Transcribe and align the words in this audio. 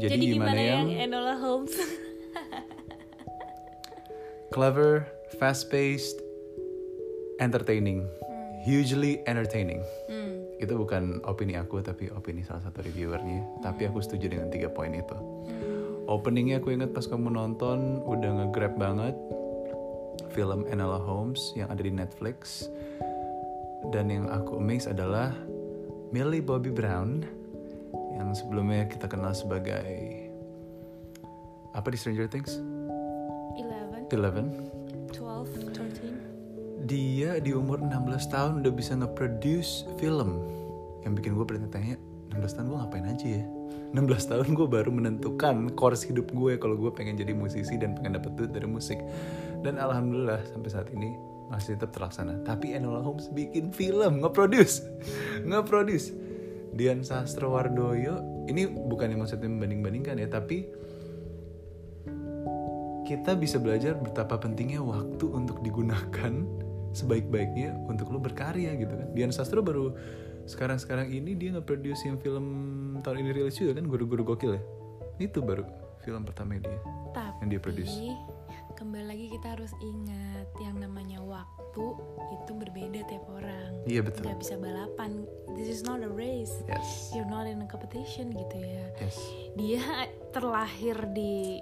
Jadi, 0.00 0.16
Jadi 0.16 0.24
gimana, 0.32 0.56
gimana 0.56 0.60
yang, 0.64 0.86
yang 0.88 1.12
Enola 1.12 1.34
Holmes? 1.36 1.76
clever, 4.54 5.06
fast-paced, 5.38 6.18
entertaining, 7.38 8.04
hugely 8.66 9.22
entertaining. 9.24 9.80
Hmm. 10.10 10.42
Itu 10.60 10.76
bukan 10.76 11.24
opini 11.24 11.56
aku 11.56 11.80
tapi 11.80 12.12
opini 12.12 12.44
salah 12.44 12.60
satu 12.66 12.84
reviewernya. 12.84 13.64
Tapi 13.64 13.88
aku 13.88 14.02
setuju 14.02 14.28
dengan 14.28 14.52
tiga 14.52 14.68
poin 14.68 14.92
itu. 14.92 15.16
Openingnya 16.10 16.58
aku 16.58 16.74
ingat 16.74 16.90
pas 16.90 17.06
kamu 17.06 17.30
nonton 17.30 18.02
udah 18.02 18.42
nge-grab 18.42 18.74
banget 18.74 19.14
film 20.34 20.66
Enola 20.68 20.98
Holmes 20.98 21.40
yang 21.54 21.70
ada 21.70 21.80
di 21.80 21.94
Netflix. 21.94 22.66
Dan 23.94 24.12
yang 24.12 24.26
aku 24.28 24.60
amaze 24.60 24.90
adalah 24.90 25.32
Millie 26.12 26.44
Bobby 26.44 26.68
Brown 26.68 27.24
yang 28.20 28.36
sebelumnya 28.36 28.84
kita 28.84 29.08
kenal 29.08 29.32
sebagai 29.32 30.28
apa 31.72 31.88
di 31.88 31.96
Stranger 31.96 32.28
Things? 32.28 32.60
11, 33.56 34.12
Eleven. 34.12 34.46
12, 35.16 35.72
13. 35.72 36.84
Dia 36.84 37.40
di 37.40 37.56
umur 37.56 37.80
16 37.80 38.28
tahun 38.28 38.52
udah 38.60 38.72
bisa 38.76 38.92
nge-produce 39.00 39.88
film. 39.96 40.36
Yang 41.00 41.12
bikin 41.24 41.32
gue 41.32 41.46
bertanya-tanya 41.48 41.96
16 42.36 42.56
tahun 42.60 42.66
gue 42.68 42.78
ngapain 42.84 43.06
aja 43.08 43.26
ya? 43.40 43.44
16 43.96 44.30
tahun 44.30 44.46
gue 44.54 44.68
baru 44.70 44.90
menentukan 44.94 45.74
course 45.74 46.06
hidup 46.06 46.30
gue 46.30 46.54
Kalau 46.62 46.78
gue 46.78 46.94
pengen 46.94 47.18
jadi 47.18 47.34
musisi 47.34 47.74
dan 47.74 47.98
pengen 47.98 48.20
dapet 48.20 48.36
duit 48.36 48.52
dari 48.52 48.68
musik. 48.68 49.00
Dan 49.64 49.80
alhamdulillah 49.80 50.44
sampai 50.52 50.70
saat 50.70 50.88
ini 50.92 51.16
masih 51.48 51.74
tetap 51.78 51.96
terlaksana. 51.96 52.42
Tapi 52.44 52.76
Enola 52.76 53.00
Holmes 53.00 53.32
bikin 53.32 53.72
film, 53.72 54.20
nge-produce. 54.20 54.84
Nge-produce 55.48 56.29
Dian 56.74 57.02
Sastrowardoyo 57.02 58.46
Ini 58.46 58.66
bukan 58.68 59.10
yang 59.10 59.20
maksudnya 59.22 59.50
membanding-bandingkan 59.50 60.18
ya 60.18 60.28
Tapi 60.30 60.58
kita 63.10 63.34
bisa 63.34 63.58
belajar 63.58 63.98
betapa 63.98 64.38
pentingnya 64.38 64.78
waktu 64.78 65.26
untuk 65.26 65.58
digunakan 65.66 66.30
sebaik-baiknya 66.94 67.74
untuk 67.90 68.10
lo 68.14 68.22
berkarya 68.22 68.74
gitu 68.78 68.94
kan. 68.94 69.08
Dian 69.18 69.34
Sastro 69.34 69.66
baru 69.66 69.98
sekarang-sekarang 70.46 71.10
ini 71.10 71.34
dia 71.34 71.54
nge-produce 71.58 72.06
yang 72.06 72.22
film 72.22 72.46
tahun 73.02 73.26
ini 73.26 73.30
rilis 73.34 73.58
juga 73.58 73.82
kan 73.82 73.90
Guru-Guru 73.90 74.22
Gokil 74.34 74.54
ya. 74.54 74.62
Itu 75.18 75.42
baru 75.42 75.66
film 76.06 76.22
pertama 76.22 76.54
dia 76.62 76.78
Tapi 77.10 77.42
yang 77.42 77.48
dia 77.50 77.60
produce. 77.62 77.98
Kembali 78.80 79.12
lagi 79.12 79.26
kita 79.28 79.60
harus 79.60 79.76
ingat 79.84 80.48
yang 80.56 80.80
namanya 80.80 81.20
waktu 81.20 81.84
itu 82.32 82.50
berbeda 82.56 83.04
tiap 83.12 83.28
orang. 83.28 83.76
Iya 83.84 84.00
betul. 84.00 84.24
Gak 84.24 84.40
bisa 84.40 84.56
balapan. 84.56 85.28
This 85.52 85.68
is 85.68 85.84
not 85.84 86.00
a 86.00 86.08
race. 86.08 86.64
Yes. 86.64 87.12
You're 87.12 87.28
not 87.28 87.44
in 87.44 87.60
a 87.60 87.68
competition 87.68 88.32
gitu 88.32 88.56
ya. 88.56 88.88
Yes. 88.96 89.20
Dia 89.52 90.08
terlahir 90.32 90.96
di 91.12 91.60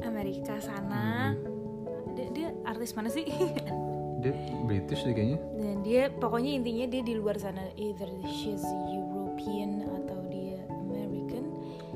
Amerika 0.00 0.56
sana. 0.64 1.36
Mm-hmm. 1.36 2.16
Dia, 2.16 2.26
dia 2.32 2.48
artis 2.64 2.96
mana 2.96 3.12
sih? 3.12 3.28
Dia 4.24 4.32
British 4.64 5.02
deh 5.02 5.12
kayaknya. 5.18 5.38
Dan 5.58 5.82
dia 5.82 6.06
pokoknya 6.06 6.54
intinya 6.54 6.86
dia 6.86 7.02
di 7.02 7.18
luar 7.18 7.42
sana 7.42 7.74
either 7.74 8.06
she's 8.30 8.62
European 8.86 9.82
atau 9.82 10.30
dia 10.30 10.62
American. 10.70 11.42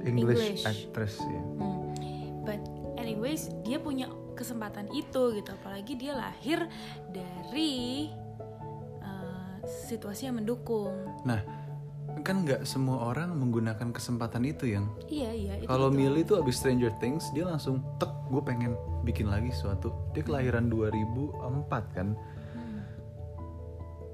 English, 0.02 0.42
English. 0.42 0.66
actress 0.66 1.22
ya. 1.22 1.42
Hmm. 1.62 1.75
But 3.26 3.34
anyways, 3.34 3.50
dia 3.66 3.82
punya 3.82 4.06
kesempatan 4.38 4.86
itu 4.94 5.34
gitu. 5.34 5.50
Apalagi 5.50 5.98
dia 5.98 6.14
lahir 6.14 6.70
dari 7.10 8.06
uh, 9.02 9.58
situasi 9.66 10.30
yang 10.30 10.38
mendukung. 10.38 10.94
Nah, 11.26 11.42
kan 12.22 12.46
nggak 12.46 12.62
semua 12.62 13.10
orang 13.10 13.34
menggunakan 13.34 13.90
kesempatan 13.90 14.46
itu 14.46 14.70
yang 14.70 14.86
Iya 15.10 15.30
iya. 15.34 15.52
itu 15.58 15.66
Kalau. 15.66 15.90
Millie 15.90 16.22
tuh 16.22 16.38
abis 16.38 16.62
Stranger 16.62 16.94
Things 17.02 17.26
dia 17.34 17.50
langsung 17.50 17.82
tek 17.98 18.14
gue 18.30 18.38
pengen 18.46 18.78
bikin 19.02 19.26
lagi 19.26 19.50
sesuatu. 19.50 19.90
Dia 20.14 20.22
kelahiran 20.22 20.70
2004 20.70 21.98
kan. 21.98 22.14
Hmm. 22.54 22.78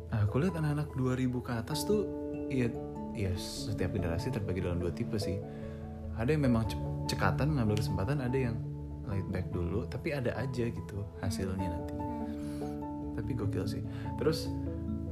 Nah, 0.09 0.25
aku 0.25 0.41
lihat 0.41 0.57
anak-anak 0.57 0.89
2000 0.97 1.37
ke 1.45 1.53
atas 1.53 1.85
tuh 1.85 2.09
ya 2.49 2.73
ya 3.13 3.29
setiap 3.37 3.93
generasi 3.93 4.33
terbagi 4.33 4.65
dalam 4.65 4.81
dua 4.81 4.89
tipe 4.89 5.21
sih. 5.21 5.37
Ada 6.17 6.33
yang 6.33 6.49
memang 6.49 6.65
ce- 6.65 6.81
cekatan 7.13 7.53
mengambil 7.53 7.77
kesempatan, 7.77 8.25
ada 8.25 8.41
yang 8.41 8.72
laid 9.13 9.29
back 9.29 9.53
dulu, 9.53 9.85
tapi 9.85 10.17
ada 10.17 10.33
aja 10.41 10.65
gitu 10.65 11.05
hasilnya 11.21 11.69
nanti. 11.69 11.95
Tapi 13.13 13.31
gokil 13.37 13.69
sih. 13.69 13.85
Terus 14.17 14.49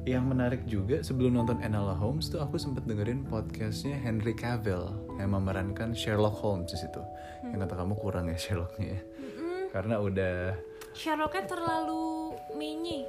yang 0.09 0.33
menarik 0.33 0.65
juga 0.65 1.05
sebelum 1.05 1.37
nonton 1.37 1.61
Enola 1.61 1.93
Holmes 1.93 2.33
tuh 2.33 2.41
aku 2.41 2.57
sempet 2.57 2.89
dengerin 2.89 3.29
podcastnya 3.29 4.01
Henry 4.01 4.33
Cavill 4.33 4.89
yang 5.21 5.37
memerankan 5.37 5.93
Sherlock 5.93 6.41
Holmes 6.41 6.73
di 6.73 6.81
situ. 6.81 7.03
Yang 7.45 7.69
kata 7.69 7.75
kamu 7.85 7.95
kurang 8.01 8.33
ya 8.33 8.39
Sherlocknya 8.41 8.97
ya. 8.97 9.01
Mm-mm. 9.05 9.69
Karena 9.69 10.01
udah 10.01 10.57
Sherlocknya 10.97 11.45
terlalu 11.47 12.35
menye, 12.59 13.07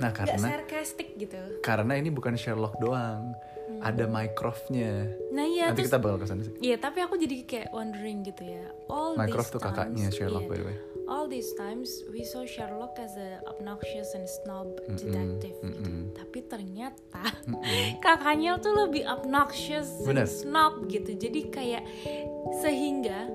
nah 0.00 0.08
karena 0.08 0.64
gitu. 0.96 1.36
karena 1.60 1.92
ini 2.00 2.08
bukan 2.08 2.32
Sherlock 2.32 2.80
doang. 2.80 3.36
Ada 3.80 4.04
Mycroft-nya. 4.06 4.92
Nah 5.34 5.46
iya 5.46 5.70
Nanti 5.70 5.82
terus 5.82 5.90
kita 5.90 5.98
bakal 6.02 6.18
ke 6.22 6.26
sana 6.28 6.42
sih. 6.46 6.54
Iya, 6.60 6.76
tapi 6.78 6.98
aku 7.02 7.14
jadi 7.18 7.36
kayak 7.44 7.68
wondering 7.74 8.22
gitu 8.22 8.42
ya. 8.44 8.64
All 8.92 9.18
Mycroft 9.18 9.56
tuh 9.56 9.62
kakaknya 9.62 10.08
Sherlock 10.12 10.46
iya. 10.46 10.50
by 10.50 10.56
the 10.60 10.66
way. 10.66 10.76
All 11.04 11.26
these 11.28 11.52
times 11.60 12.00
we 12.08 12.24
saw 12.24 12.48
Sherlock 12.48 12.96
as 12.96 13.12
a 13.20 13.44
obnoxious 13.44 14.16
and 14.16 14.24
snob 14.24 14.72
detective 14.88 15.52
gitu. 15.60 15.68
mm-mm. 15.68 16.16
Tapi 16.16 16.38
ternyata 16.48 17.22
Mm-mm. 17.44 18.00
kakaknya 18.04 18.56
tuh 18.56 18.72
lebih 18.88 19.04
obnoxious 19.04 19.88
Bener. 20.04 20.24
and 20.24 20.32
snob 20.32 20.88
gitu. 20.88 21.12
Jadi 21.12 21.52
kayak 21.52 21.84
sehingga 22.64 23.28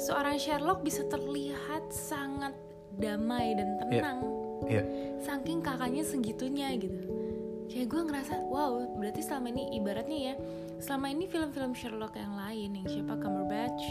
seorang 0.00 0.40
Sherlock 0.40 0.80
bisa 0.80 1.04
terlihat 1.12 1.92
sangat 1.92 2.56
damai 2.96 3.52
dan 3.58 3.76
tenang. 3.84 4.18
Iya. 4.64 4.82
Saking 5.20 5.60
kakaknya 5.60 6.02
segitunya 6.06 6.72
gitu. 6.78 7.23
Kayak 7.64 7.86
gue 7.90 8.02
ngerasa, 8.06 8.34
wow, 8.46 8.72
berarti 9.00 9.20
selama 9.24 9.50
ini 9.50 9.76
ibaratnya 9.76 10.18
ya, 10.30 10.34
selama 10.78 11.10
ini 11.10 11.24
film-film 11.26 11.72
Sherlock 11.72 12.14
yang 12.14 12.36
lain, 12.36 12.76
yang 12.76 12.86
siapa 12.86 13.16
Cumberbatch, 13.18 13.82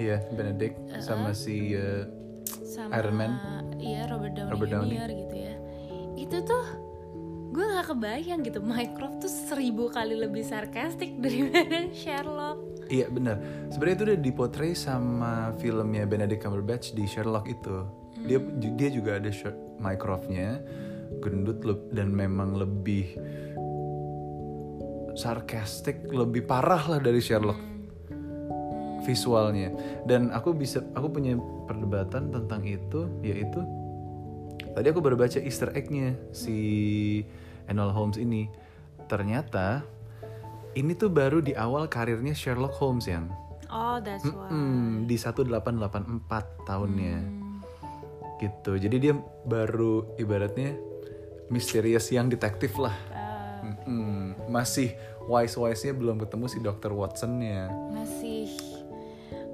Iya, 0.00 0.24
Benedict 0.32 0.80
sama 1.04 1.36
si 1.36 1.76
uh, 1.76 2.08
sama 2.64 2.96
Iron 2.96 3.16
Man. 3.16 3.32
iya 3.76 4.08
Robert 4.08 4.32
Downey 4.32 4.52
Robert 4.52 4.70
Downey. 4.70 4.96
Jr. 4.96 5.10
gitu 5.26 5.36
ya 5.36 5.54
itu 6.16 6.36
tuh 6.44 6.64
gue 7.50 7.64
nggak 7.66 7.86
kebayang 7.90 8.40
gitu 8.46 8.60
Mycroft 8.62 9.26
tuh 9.26 9.32
seribu 9.32 9.90
kali 9.90 10.14
lebih 10.14 10.46
sarkastik 10.46 11.18
daripada 11.18 11.90
Sherlock 12.00 12.70
Iya 12.90 13.06
benar. 13.06 13.38
Sebenarnya 13.70 13.94
itu 13.94 14.04
udah 14.10 14.18
dipotret 14.18 14.74
sama 14.74 15.54
filmnya 15.62 16.10
Benedict 16.10 16.42
Cumberbatch 16.42 16.90
di 16.90 17.06
Sherlock 17.06 17.46
itu. 17.46 17.86
Dia 18.26 18.42
dia 18.74 18.90
juga 18.90 19.22
ada 19.22 19.30
Mycroft-nya, 19.78 20.58
gendut 21.18 21.66
dan 21.90 22.14
memang 22.14 22.54
lebih 22.54 23.18
sarkastik, 25.18 26.06
lebih 26.08 26.46
parah 26.46 26.86
lah 26.86 27.00
dari 27.02 27.18
Sherlock 27.18 27.58
visualnya. 29.02 29.74
Dan 30.06 30.30
aku 30.30 30.54
bisa 30.54 30.84
aku 30.94 31.10
punya 31.10 31.34
perdebatan 31.66 32.30
tentang 32.30 32.62
itu 32.62 33.10
yaitu 33.20 33.60
tadi 34.76 34.86
aku 34.86 35.02
baru 35.02 35.18
baca 35.18 35.40
Easter 35.42 35.74
egg-nya 35.74 36.14
si 36.30 36.56
Enola 37.66 37.92
Holmes 37.92 38.16
ini. 38.16 38.46
Ternyata 39.10 39.82
ini 40.78 40.94
tuh 40.94 41.10
baru 41.10 41.42
di 41.42 41.50
awal 41.58 41.90
karirnya 41.90 42.30
Sherlock 42.30 42.78
Holmes 42.78 43.10
yang 43.10 43.26
oh 43.66 43.98
that's 43.98 44.22
why 44.22 44.46
mm, 44.46 45.10
di 45.10 45.18
1884 45.18 46.68
tahunnya 46.68 47.16
Hmm. 47.18 47.58
gitu. 48.38 48.72
Jadi 48.78 48.96
dia 48.96 49.14
baru 49.44 50.16
ibaratnya 50.16 50.72
misterius 51.50 52.08
yang 52.14 52.30
detektif 52.30 52.78
lah. 52.78 52.94
Uh, 53.10 53.74
Mm-mm. 53.74 54.38
Masih 54.48 54.94
wise-wise-nya 55.26 55.92
belum 55.92 56.22
ketemu 56.22 56.46
si 56.48 56.58
Dr. 56.62 56.90
Watson-nya. 56.96 57.70
masih 57.92 58.50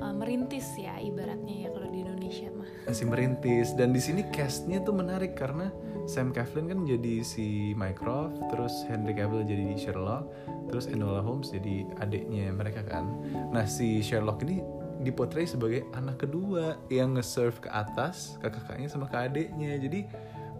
uh, 0.00 0.14
merintis 0.14 0.64
ya 0.78 0.96
ibaratnya 1.00 1.66
ya 1.66 1.68
kalau 1.68 1.88
di 1.92 1.98
Indonesia 2.00 2.48
mah 2.54 2.68
Masih 2.86 3.04
merintis 3.10 3.74
dan 3.74 3.90
di 3.92 4.00
sini 4.00 4.22
castnya 4.30 4.80
tuh 4.80 4.94
menarik 4.94 5.34
karena 5.34 5.68
Sam 6.06 6.30
Claflin 6.30 6.70
kan 6.70 6.86
jadi 6.86 7.26
si 7.26 7.74
Mycroft, 7.74 8.38
terus 8.54 8.86
Henry 8.86 9.10
Cavill 9.10 9.42
jadi 9.42 9.74
Sherlock, 9.74 10.30
terus 10.70 10.86
Enola 10.86 11.18
Holmes 11.18 11.50
jadi 11.50 11.82
adiknya 11.98 12.54
mereka 12.54 12.86
kan. 12.86 13.10
Nah 13.50 13.66
si 13.66 14.06
Sherlock 14.06 14.38
ini 14.46 14.62
dipotret 15.02 15.50
sebagai 15.50 15.82
anak 15.98 16.22
kedua 16.22 16.78
yang 16.94 17.18
nge-serve 17.18 17.58
ke 17.58 17.68
atas 17.74 18.38
ke 18.38 18.46
kakaknya 18.46 18.86
sama 18.86 19.10
ke 19.10 19.18
adiknya. 19.18 19.82
Jadi 19.82 20.06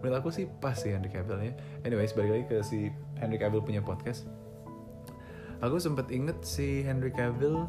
menurut 0.01 0.21
aku 0.21 0.29
sih 0.33 0.47
pas 0.61 0.77
sih 0.77 0.93
Henry 0.93 1.09
Cavill 1.09 1.51
ya. 1.51 1.53
Anyways 1.85 2.13
balik 2.13 2.31
lagi 2.31 2.45
ke 2.49 2.57
si 2.65 2.79
Henry 3.19 3.41
Cavill 3.41 3.65
punya 3.65 3.81
podcast. 3.81 4.29
Aku 5.65 5.81
sempet 5.81 6.13
inget 6.13 6.37
si 6.45 6.85
Henry 6.85 7.09
Cavill 7.09 7.65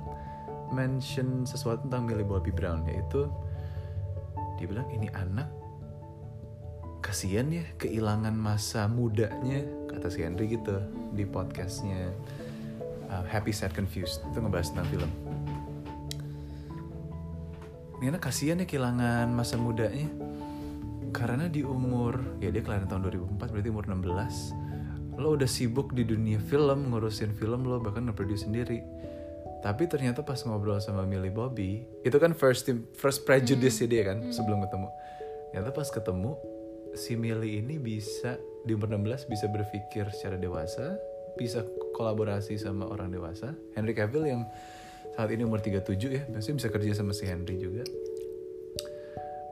mention 0.72 1.48
sesuatu 1.48 1.88
tentang 1.88 2.08
Millie 2.08 2.28
Bobby 2.28 2.52
Brown 2.52 2.84
yaitu 2.88 3.32
dia 4.60 4.68
bilang 4.68 4.88
ini 4.92 5.08
anak 5.16 5.48
kasihan 7.00 7.48
ya 7.48 7.64
kehilangan 7.80 8.36
masa 8.36 8.90
mudanya 8.90 9.64
kata 9.88 10.12
si 10.12 10.26
Henry 10.26 10.60
gitu 10.60 10.82
di 11.16 11.24
podcastnya 11.24 12.12
uh, 13.08 13.24
Happy 13.32 13.56
Sad 13.56 13.72
Confused 13.72 14.28
itu 14.28 14.38
ngebahas 14.44 14.76
tentang 14.76 14.88
film 14.92 15.12
ini 18.04 18.12
anak 18.12 18.28
kasihan 18.28 18.60
ya 18.60 18.68
kehilangan 18.68 19.32
masa 19.32 19.56
mudanya 19.56 20.10
karena 21.12 21.48
di 21.48 21.64
umur 21.64 22.40
ya 22.44 22.52
dia 22.52 22.64
kelahiran 22.64 22.88
tahun 22.90 23.02
2004 23.38 23.54
berarti 23.54 23.70
umur 23.72 23.86
16 23.88 24.68
lo 25.18 25.34
udah 25.34 25.50
sibuk 25.50 25.98
di 25.98 26.06
dunia 26.06 26.38
film 26.38 26.94
ngurusin 26.94 27.34
film 27.34 27.66
lo 27.66 27.82
bahkan 27.82 28.06
nge-produce 28.06 28.46
sendiri. 28.46 28.86
Tapi 29.66 29.90
ternyata 29.90 30.22
pas 30.22 30.38
ngobrol 30.46 30.78
sama 30.78 31.02
Millie 31.10 31.34
Bobby 31.34 31.82
itu 32.06 32.18
kan 32.22 32.38
first 32.38 32.70
first 32.94 33.26
prejudice 33.26 33.82
ya 33.82 33.90
dia 33.90 34.04
kan 34.06 34.30
sebelum 34.30 34.62
ketemu. 34.70 34.88
Ternyata 35.50 35.72
pas 35.74 35.90
ketemu 35.90 36.38
si 36.94 37.18
Millie 37.18 37.66
ini 37.66 37.82
bisa 37.82 38.38
di 38.62 38.78
umur 38.78 38.94
16 38.94 39.26
bisa 39.26 39.50
berpikir 39.50 40.06
secara 40.14 40.38
dewasa 40.38 41.02
bisa 41.34 41.66
kolaborasi 41.98 42.62
sama 42.62 42.86
orang 42.86 43.10
dewasa. 43.10 43.58
Henry 43.74 43.98
Cavill 43.98 44.30
yang 44.30 44.46
saat 45.18 45.34
ini 45.34 45.50
umur 45.50 45.66
37 45.66 45.98
ya 46.14 46.22
maksudnya 46.30 46.58
bisa 46.62 46.70
kerja 46.70 46.92
sama 46.94 47.10
si 47.10 47.26
Henry 47.26 47.58
juga 47.58 47.82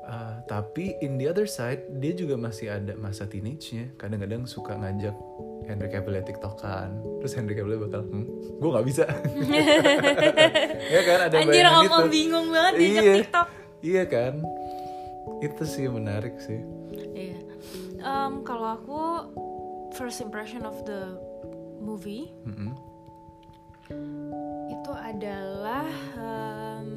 Uh, 0.06 0.38
tapi 0.46 0.94
in 1.02 1.18
the 1.18 1.25
other 1.25 1.50
side 1.50 1.81
dia 1.98 2.13
juga 2.13 2.38
masih 2.38 2.69
ada 2.69 2.94
masa 2.94 3.25
teenage-nya 3.25 3.90
kadang-kadang 3.98 4.46
suka 4.46 4.78
ngajak 4.78 5.18
Henry 5.66 5.90
Cavill 5.90 6.22
tiktokan 6.22 6.94
terus 7.18 7.34
Henry 7.34 7.57
Cavill 7.57 7.81
bakal 7.81 8.06
hm, 8.06 8.30
gue 8.62 8.69
nggak 8.69 8.86
bisa 8.86 9.02
ya 10.94 11.02
kan 11.02 11.19
ada 11.25 11.36
Anjir 11.42 11.66
ngomong 11.66 12.06
itu. 12.06 12.13
bingung 12.13 12.48
banget 12.54 12.74
iya 12.78 13.13
TikTok. 13.18 13.48
iya 13.81 14.04
kan 14.06 14.34
itu 15.42 15.63
sih 15.66 15.90
menarik 15.90 16.38
sih 16.38 16.62
Iya. 17.12 17.42
Em, 17.98 18.46
kalau 18.46 18.78
aku 18.78 19.01
first 19.92 20.22
impression 20.22 20.63
of 20.63 20.78
the 20.86 21.18
movie 21.81 22.30
Mm-mm. 22.46 22.78
itu 24.69 24.92
adalah 24.94 25.90
em, 26.13 26.88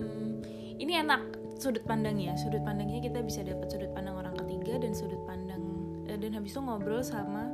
ini 0.76 0.93
enak 0.99 1.38
sudut 1.58 1.82
pandangnya 1.84 2.38
sudut 2.38 2.62
pandangnya 2.62 3.02
kita 3.02 3.20
bisa 3.20 3.43
dapat 3.43 3.66
sudut 3.69 3.90
pandang 3.93 4.14
orang 4.14 4.34
ketiga 4.44 4.78
dan 4.78 4.94
sudut 4.94 5.19
pandang 5.26 5.60
eh, 6.06 6.14
dan 6.14 6.31
habis 6.32 6.55
itu 6.55 6.60
ngobrol 6.62 7.02
sama 7.02 7.50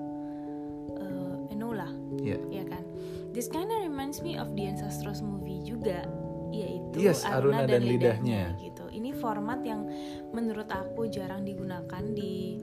eh, 1.00 1.52
Enola 1.52 1.88
Iya. 2.20 2.38
ya 2.52 2.64
kan 2.68 2.84
this 3.32 3.48
kind 3.48 3.66
of 3.66 3.80
reminds 3.82 4.20
me 4.20 4.36
of 4.36 4.52
the 4.54 4.64
Ancestors 4.68 5.24
movie 5.24 5.64
juga 5.64 6.04
yaitu 6.54 7.02
Yes, 7.02 7.26
Aruna 7.26 7.66
dan 7.66 7.82
Lidahnya. 7.82 8.54
gitu 8.62 8.86
ini 8.94 9.10
format 9.10 9.58
yang 9.66 9.90
menurut 10.30 10.70
aku 10.70 11.10
jarang 11.10 11.42
digunakan 11.42 12.04
di 12.14 12.62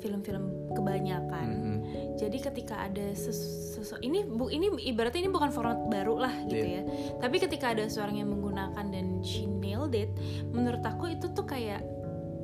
film-film 0.00 0.72
kebanyakan 0.74 1.46
Mm-mm. 1.48 1.78
jadi 2.16 2.38
ketika 2.40 2.88
ada 2.88 3.12
sesuatu 3.12 4.00
ini 4.00 4.24
bu 4.24 4.48
ini 4.52 4.68
ibaratnya 4.88 5.24
ini 5.24 5.32
bukan 5.32 5.50
format 5.52 5.78
baru 5.88 6.20
lah 6.20 6.34
gitu 6.48 6.60
Iya. 6.60 6.82
ya. 6.82 6.82
Tapi 7.18 7.36
ketika 7.40 7.72
ada 7.72 7.84
seorang 7.88 8.20
yang 8.20 8.28
menggunakan 8.28 8.86
dan 8.92 9.24
she 9.24 9.48
nailed 9.48 9.96
it, 9.96 10.12
menurut 10.52 10.84
aku 10.84 11.10
itu 11.16 11.32
tuh 11.32 11.48
kayak 11.48 11.80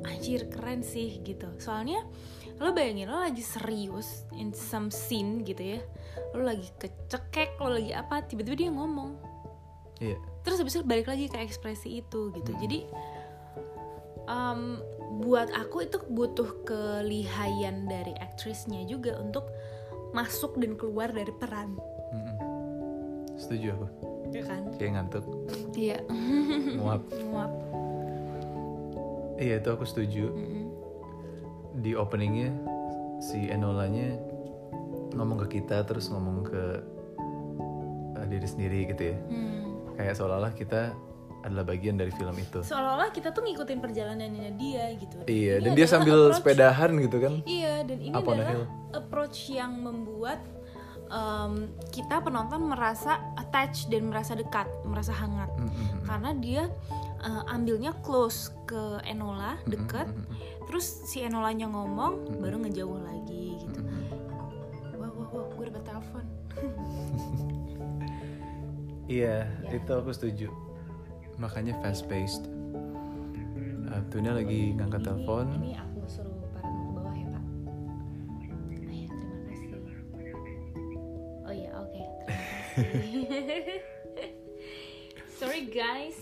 anjir 0.05 0.49
keren 0.49 0.81
sih 0.81 1.21
gitu. 1.21 1.47
Soalnya 1.61 2.01
lo 2.57 2.73
bayangin 2.73 3.07
lo 3.13 3.21
lagi 3.21 3.45
serius 3.45 4.25
in 4.33 4.49
some 4.51 4.89
scene 4.89 5.45
gitu 5.45 5.77
ya. 5.77 5.81
Lo 6.33 6.41
lagi 6.41 6.67
kecekek, 6.81 7.61
lo 7.61 7.77
lagi 7.77 7.93
apa, 7.93 8.25
tiba-tiba 8.25 8.55
dia 8.67 8.69
ngomong. 8.73 9.11
Iya. 10.01 10.17
Terus 10.41 10.57
habis 10.61 10.73
itu 10.77 10.85
balik 10.85 11.07
lagi 11.09 11.29
ke 11.29 11.37
ekspresi 11.41 12.01
itu 12.01 12.33
gitu. 12.33 12.51
Hmm. 12.53 12.61
Jadi 12.65 12.79
um, 14.25 14.81
buat 15.17 15.49
aku 15.53 15.89
itu 15.89 15.97
butuh 16.09 16.49
kelihayan 16.65 17.89
dari 17.89 18.13
aktrisnya 18.21 18.85
juga 18.85 19.17
untuk 19.17 19.49
masuk 20.13 20.55
dan 20.61 20.77
keluar 20.77 21.09
dari 21.11 21.33
peran. 21.35 21.75
Mm-mm. 22.13 22.35
setuju 23.35 23.75
aku. 23.75 23.87
Ya 24.31 24.43
kan? 24.43 24.61
Kayak 24.79 24.91
ngantuk. 24.97 25.25
Iya. 25.75 25.99
Nguap 26.77 27.03
nguap 27.29 27.51
iya 29.37 29.61
itu 29.61 29.69
aku 29.69 29.85
setuju. 29.85 30.33
Mm-mm. 30.33 30.65
di 31.77 31.93
openingnya 31.93 32.49
si 33.21 33.53
Enolanya 33.53 34.17
ngomong 35.13 35.45
ke 35.45 35.61
kita 35.61 35.85
terus 35.85 36.09
ngomong 36.09 36.41
ke 36.41 36.63
uh, 38.17 38.25
diri 38.25 38.47
sendiri 38.49 38.89
gitu 38.89 39.13
ya. 39.13 39.17
Hmm. 39.29 39.77
kayak 39.93 40.17
seolah-olah 40.17 40.53
kita 40.57 40.93
adalah 41.47 41.65
bagian 41.65 41.95
dari 41.95 42.11
film 42.11 42.35
itu. 42.35 42.59
Seolah-olah 42.61 43.09
kita 43.09 43.31
tuh 43.31 43.41
ngikutin 43.41 43.79
perjalanannya 43.79 44.51
dia 44.55 44.91
gitu. 44.95 45.15
Dan 45.23 45.27
iya 45.27 45.53
dan 45.57 45.71
dia 45.73 45.87
sambil 45.87 46.17
approach- 46.27 46.37
sepedahan 46.37 46.91
gitu 46.99 47.17
kan? 47.17 47.33
Iya 47.43 47.73
dan 47.81 47.97
ini 47.97 48.13
Up 48.13 48.27
adalah 48.27 48.67
approach 48.91 49.37
yang 49.47 49.71
membuat 49.79 50.43
um, 51.07 51.65
kita 51.89 52.19
penonton 52.19 52.67
merasa 52.67 53.17
attached 53.35 53.87
dan 53.87 54.11
merasa 54.11 54.35
dekat 54.35 54.67
merasa 54.83 55.11
hangat. 55.11 55.47
Mm, 55.55 55.63
mm, 55.63 55.71
mm. 55.71 55.99
karena 56.03 56.29
dia 56.35 56.63
uh, 57.19 57.43
ambilnya 57.47 57.95
close 58.01 58.51
ke 58.63 58.99
Enola 59.03 59.55
dekat 59.65 60.05
Mm, 60.05 60.19
mm, 60.19 60.27
mm, 60.27 60.65
terus 60.67 60.83
si 61.07 61.23
Enolanya 61.23 61.65
ngomong 61.65 62.37
baru 62.37 62.59
ngejauh 62.59 62.99
lagi 62.99 63.55
gitu. 63.57 63.79
Mm, 63.79 63.87
mm. 63.87 64.99
wah 64.99 65.09
wah 65.09 65.27
wah 65.31 65.45
gue 65.49 65.65
dapet 65.65 65.83
telepon. 65.83 66.25
Iya 69.07 69.47
Ya. 69.47 69.71
itu 69.71 69.87
aku 69.87 70.11
setuju 70.11 70.51
makanya 71.37 71.77
fast 71.81 72.09
paced 72.09 72.49
uh, 73.87 74.01
Tuna 74.09 74.35
lagi 74.35 74.73
ngangkat 74.73 75.01
Ini- 75.01 75.07
telepon. 75.07 75.45
Ini 75.61 75.71
aku 75.77 75.99
suruh 76.05 76.33
para 76.51 76.67
ke 76.67 76.83
bawah 76.91 77.13
ya 77.13 77.27
pak? 77.29 77.43
Oh 77.47 78.91
ya 78.91 79.07
terima 79.07 79.37
kasih. 79.45 79.69
Oh 81.47 81.53
ya 81.53 81.69
oke 81.77 82.01
terima 82.25 82.35
kasih. 82.75 83.23
Sorry 85.39 85.63
guys. 85.69 86.17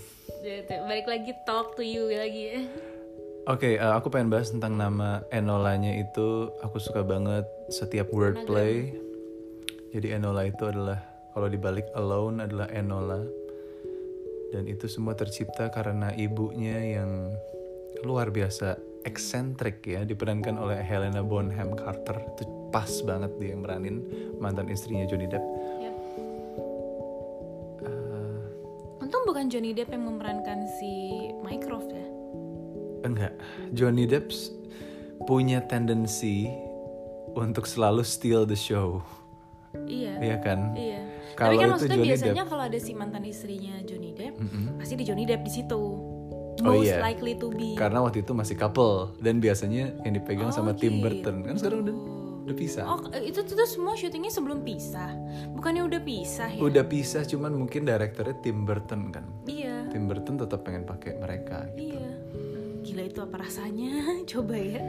Balik 0.67 1.07
lagi 1.07 1.31
talk 1.47 1.73
to 1.73 1.81
you 1.81 2.11
lagi. 2.11 2.67
Oke, 3.45 3.77
uh, 3.77 3.93
aku 3.93 4.09
pengen 4.09 4.33
bahas 4.33 4.49
tentang 4.49 4.73
nama 4.73 5.21
Enolanya 5.29 5.93
itu. 5.93 6.49
Aku 6.65 6.81
suka 6.81 7.05
banget 7.05 7.45
setiap 7.69 8.09
wordplay. 8.09 8.97
Jadi 9.93 10.17
Enola 10.17 10.49
itu 10.49 10.65
adalah 10.65 10.97
kalau 11.31 11.47
dibalik 11.47 11.85
alone 11.93 12.41
adalah 12.41 12.67
Enola. 12.73 13.21
Dan 14.55 14.71
itu 14.71 14.87
semua 14.87 15.19
tercipta 15.19 15.67
karena 15.67 16.15
ibunya 16.15 16.79
yang 16.95 17.35
luar 18.07 18.31
biasa 18.31 18.79
eksentrik 19.03 19.83
ya, 19.83 20.07
diperankan 20.07 20.55
oleh 20.55 20.79
Helena 20.79 21.19
Bonham 21.19 21.75
Carter. 21.75 22.23
Itu 22.23 22.71
pas 22.71 22.87
banget 23.03 23.35
dia 23.35 23.51
yang 23.51 23.67
meranin 23.67 24.07
mantan 24.39 24.71
istrinya 24.71 25.03
Johnny 25.11 25.27
Depp. 25.27 25.43
Uh, 27.83 29.03
untung 29.03 29.27
bukan 29.27 29.51
Johnny 29.51 29.75
Depp 29.75 29.91
yang 29.91 30.07
memerankan 30.07 30.63
si 30.79 31.19
Mycroft 31.43 31.91
ya. 31.91 32.07
Enggak, 33.03 33.35
Johnny 33.75 34.07
Depp 34.07 34.31
punya 35.27 35.59
tendensi 35.67 36.47
untuk 37.35 37.67
selalu 37.67 38.07
steal 38.07 38.47
the 38.47 38.55
show, 38.55 39.03
iya. 39.85 40.15
Iya 40.23 40.37
kan? 40.39 40.71
iya 40.73 41.04
Kalau 41.35 41.51
tapi 41.51 41.55
kan 41.55 41.67
itu 41.67 41.73
maksudnya 41.75 41.95
Johnny 41.95 42.09
biasanya 42.09 42.33
Depp. 42.41 42.49
kalau 42.49 42.63
ada 42.63 42.79
si 42.79 42.91
mantan 42.91 43.23
istrinya 43.23 43.75
Johnny 43.83 44.11
Depp 44.11 44.35
Mm-mm. 44.39 44.79
pasti 44.79 44.93
di 44.95 45.03
Johnny 45.03 45.23
Depp 45.23 45.43
di 45.43 45.51
situ 45.51 45.81
Oh, 46.55 46.71
most 46.71 46.87
iya. 46.87 47.03
likely 47.03 47.35
to 47.35 47.51
be 47.51 47.75
Karena 47.75 47.99
waktu 47.99 48.23
itu 48.23 48.31
masih 48.31 48.55
couple 48.55 49.11
dan 49.19 49.43
biasanya 49.43 49.91
yang 50.07 50.15
dipegang 50.15 50.49
Oh, 50.49 50.55
sama 50.55 50.71
Tim 50.71 50.97
gitu. 50.97 51.03
Burton 51.03 51.43
kan 51.43 51.59
sekarang 51.59 51.79
udah 51.83 51.95
udah 52.45 52.55
pisah. 52.55 52.85
Oh, 52.85 53.01
itu 53.17 53.41
tuh 53.41 53.57
semua 53.65 53.97
syutingnya 53.97 54.29
sebelum 54.29 54.61
pisah. 54.61 55.11
Bukannya 55.51 55.81
udah 55.83 55.97
pisah 55.99 56.53
ya? 56.53 56.61
Udah 56.61 56.85
pisah 56.85 57.25
cuman 57.25 57.57
mungkin 57.57 57.83
direkturnya 57.83 58.37
Tim 58.39 58.63
Burton 58.63 59.09
kan. 59.09 59.25
Iya. 59.49 59.89
Tim 59.89 60.05
Burton 60.05 60.37
tetap 60.37 60.61
pengen 60.61 60.85
pakai 60.85 61.17
mereka. 61.17 61.65
Iya. 61.73 62.05
Gila 62.85 63.03
itu 63.03 63.19
apa 63.19 63.35
rasanya? 63.41 63.91
Coba 64.31 64.55
ya. 64.55 64.79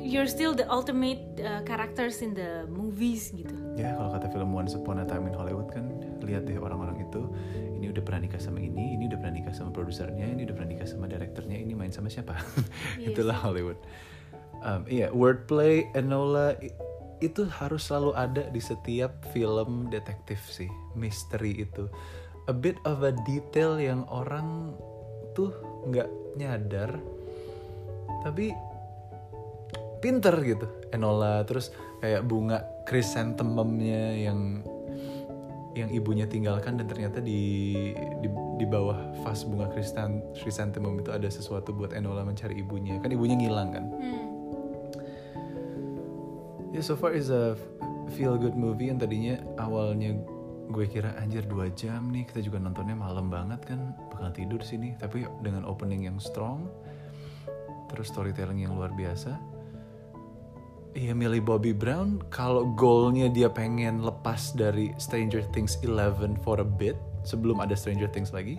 You're 0.00 0.26
still 0.26 0.56
the 0.56 0.64
ultimate 0.66 1.22
uh, 1.38 1.60
characters 1.62 2.24
in 2.24 2.32
the 2.32 2.64
movies 2.66 3.30
gitu. 3.30 3.54
Ya 3.76 3.92
kalau 3.92 4.08
kata 4.08 4.32
film 4.32 4.56
Once 4.56 4.72
Upon 4.72 5.04
a 5.04 5.06
Time 5.06 5.28
in 5.28 5.36
Hollywood 5.36 5.68
kan 5.68 5.92
lihat 6.24 6.48
deh 6.48 6.56
orang-orang 6.56 7.04
itu 7.04 7.28
ini 7.76 7.92
udah 7.92 8.02
pernah 8.02 8.24
nikah 8.24 8.40
sama 8.40 8.64
ini, 8.64 8.96
ini 8.96 9.04
udah 9.04 9.20
pernah 9.20 9.36
nikah 9.36 9.52
sama 9.52 9.70
produsernya, 9.70 10.26
ini 10.26 10.48
udah 10.48 10.54
pernah 10.56 10.70
nikah 10.72 10.88
sama 10.88 11.06
direkturnya, 11.06 11.60
ini 11.60 11.76
main 11.76 11.92
sama 11.92 12.08
siapa? 12.08 12.34
Iya 13.00 13.12
Itulah 13.12 13.36
Hollywood. 13.44 13.76
Um, 14.64 14.88
iya, 14.88 15.12
wordplay 15.12 15.86
Enola 15.92 16.56
itu 17.20 17.44
harus 17.48 17.88
selalu 17.88 18.16
ada 18.16 18.48
di 18.48 18.60
setiap 18.60 19.12
film 19.36 19.92
detektif 19.92 20.40
sih, 20.48 20.68
misteri 20.96 21.60
itu. 21.60 21.86
A 22.48 22.54
bit 22.56 22.80
of 22.88 23.04
a 23.04 23.12
detail 23.28 23.76
yang 23.76 24.08
orang 24.08 24.72
tuh 25.36 25.52
nggak 25.92 26.08
nyadar, 26.40 26.96
tapi 28.24 28.56
pinter 30.00 30.32
gitu. 30.44 30.66
Enola 30.92 31.44
terus 31.44 31.72
kayak 32.06 32.22
bunga 32.22 32.62
chrysanthemumnya 32.86 34.14
yang 34.14 34.62
yang 35.74 35.90
ibunya 35.90 36.22
tinggalkan 36.30 36.78
dan 36.78 36.86
ternyata 36.86 37.18
di 37.18 37.90
di, 38.22 38.28
di 38.30 38.64
bawah 38.70 39.10
vas 39.26 39.42
bunga 39.42 39.66
kristan 39.74 40.22
chrysanthemum 40.38 41.02
itu 41.02 41.10
ada 41.10 41.26
sesuatu 41.26 41.74
buat 41.74 41.90
Enola 41.90 42.22
mencari 42.22 42.62
ibunya. 42.62 43.02
Kan 43.02 43.10
ibunya 43.10 43.34
ngilang 43.34 43.74
kan? 43.74 43.84
Hmm. 43.90 44.24
ya 46.70 46.78
so 46.84 46.94
far 46.94 47.10
is 47.10 47.26
a 47.34 47.58
feel 48.14 48.38
good 48.38 48.54
movie 48.54 48.86
yang 48.86 49.02
tadinya 49.02 49.40
awalnya 49.58 50.14
gue 50.70 50.86
kira 50.86 51.16
anjir 51.18 51.42
dua 51.42 51.72
jam 51.74 52.12
nih 52.14 52.28
kita 52.28 52.44
juga 52.44 52.62
nontonnya 52.62 52.94
malam 52.94 53.26
banget 53.26 53.66
kan 53.66 53.98
bakal 54.14 54.30
tidur 54.30 54.62
sini. 54.62 54.94
Tapi 54.94 55.26
dengan 55.42 55.66
opening 55.66 56.06
yang 56.06 56.22
strong 56.22 56.70
terus 57.90 58.14
storytelling 58.14 58.62
yang 58.62 58.78
luar 58.78 58.94
biasa 58.94 59.55
Iya 60.96 61.12
Millie 61.12 61.44
Bobby 61.44 61.76
Brown 61.76 62.24
kalau 62.32 62.72
goalnya 62.72 63.28
dia 63.28 63.52
pengen 63.52 64.00
lepas 64.00 64.56
dari 64.56 64.96
Stranger 64.96 65.44
Things 65.52 65.76
11 65.84 66.40
for 66.40 66.56
a 66.56 66.64
bit 66.64 66.96
sebelum 67.20 67.60
ada 67.60 67.76
Stranger 67.76 68.08
Things 68.08 68.32
lagi 68.32 68.56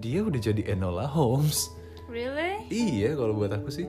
dia 0.00 0.24
udah 0.24 0.40
jadi 0.40 0.72
Enola 0.72 1.04
Holmes 1.04 1.68
Really? 2.08 2.64
iya 2.72 3.12
kalau 3.12 3.36
buat 3.36 3.52
aku 3.52 3.68
sih 3.68 3.84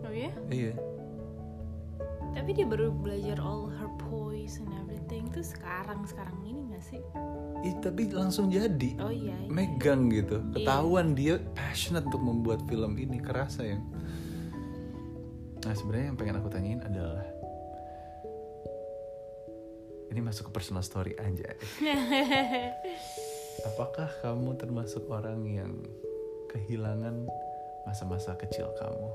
Oh 0.00 0.12
ya? 0.12 0.32
iya 0.48 0.72
Tapi 2.32 2.52
dia 2.52 2.64
baru 2.64 2.92
belajar 2.92 3.36
all 3.40 3.68
her 3.68 3.88
poise 3.98 4.56
and 4.56 4.72
everything 4.78 5.28
tuh 5.28 5.40
sekarang 5.40 6.04
sekarang 6.04 6.36
ini 6.40 6.68
gak 6.68 6.84
sih? 6.84 7.00
Ih, 7.64 7.74
tapi 7.80 8.12
langsung 8.12 8.48
jadi 8.48 8.96
Oh 8.96 9.12
iya. 9.12 9.32
iya. 9.34 9.48
megang 9.48 10.08
gitu 10.08 10.40
Iya. 10.40 10.52
ketahuan 10.56 11.12
dia 11.12 11.36
passionate 11.52 12.08
untuk 12.08 12.24
membuat 12.24 12.64
film 12.64 12.96
ini 12.96 13.20
kerasa 13.20 13.60
ya 13.60 13.76
nah 15.66 15.74
sebenarnya 15.74 16.14
yang 16.14 16.18
pengen 16.18 16.38
aku 16.38 16.46
tanyain 16.46 16.78
adalah 16.86 17.26
ini 20.14 20.20
masuk 20.22 20.48
ke 20.48 20.52
personal 20.54 20.86
story 20.86 21.18
aja 21.18 21.50
apakah 23.74 24.06
kamu 24.22 24.54
termasuk 24.54 25.10
orang 25.10 25.42
yang 25.50 25.74
kehilangan 26.54 27.26
masa-masa 27.82 28.38
kecil 28.38 28.70
kamu 28.78 29.10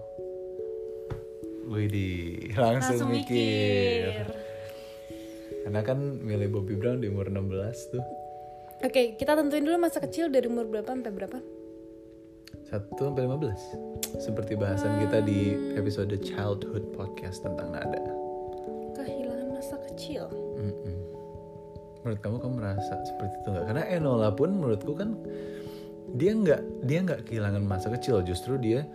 Widih, 1.71 2.51
langsung, 2.57 3.07
Langsung 3.07 3.09
mikir. 3.15 4.11
mikir. 4.11 4.27
Karena 5.63 5.81
kan 5.87 6.19
Millie 6.19 6.51
Bobby 6.51 6.75
Brown 6.75 6.99
di 6.99 7.07
umur 7.07 7.31
16 7.31 7.95
tuh 7.95 8.03
Oke, 8.81 9.13
kita 9.15 9.37
tentuin 9.37 9.61
dulu 9.61 9.77
masa 9.77 10.01
kecil 10.01 10.27
dari 10.33 10.49
umur 10.49 10.65
berapa 10.65 10.89
sampai 10.89 11.13
berapa? 11.13 11.37
1 12.71 12.91
sampai 12.95 13.27
15 13.27 14.19
Seperti 14.21 14.53
bahasan 14.55 15.01
kita 15.07 15.23
di 15.23 15.55
episode 15.75 16.13
Childhood 16.23 16.95
Podcast 16.95 17.43
tentang 17.43 17.75
nada 17.75 18.01
Kehilangan 18.95 19.47
masa 19.55 19.75
kecil. 19.89 20.27
Mm-mm. 20.59 21.11
Menurut 22.01 22.19
kamu 22.25 22.37
kamu 22.41 22.53
merasa 22.57 22.93
seperti 23.05 23.35
itu 23.41 23.47
nggak? 23.53 23.65
Karena 23.69 23.83
Enola 23.93 24.29
pun 24.33 24.57
menurutku 24.57 24.97
kan 24.97 25.13
dia 26.17 26.33
nggak 26.33 26.61
dia 26.89 26.99
nggak 27.05 27.21
kehilangan 27.29 27.63
masa 27.63 27.93
kecil, 27.93 28.25
justru 28.25 28.57
dia 28.57 28.89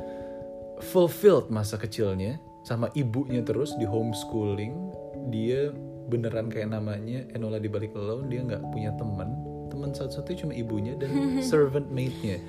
fulfilled 0.92 1.48
masa 1.48 1.78
kecilnya 1.78 2.36
sama 2.66 2.90
ibunya 2.98 3.46
terus 3.46 3.78
di 3.78 3.86
homeschooling. 3.86 4.74
Dia 5.30 5.70
beneran 6.10 6.50
kayak 6.50 6.74
namanya 6.74 7.22
Enola 7.34 7.62
di 7.62 7.70
balik 7.70 7.94
alone 7.94 8.26
dia 8.26 8.42
nggak 8.42 8.62
punya 8.74 8.90
teman, 8.98 9.38
teman 9.70 9.90
satu-satunya 9.94 10.38
cuma 10.42 10.54
ibunya 10.54 10.92
dan 10.98 11.10
servant 11.50 11.86
maid-nya. 11.94 12.42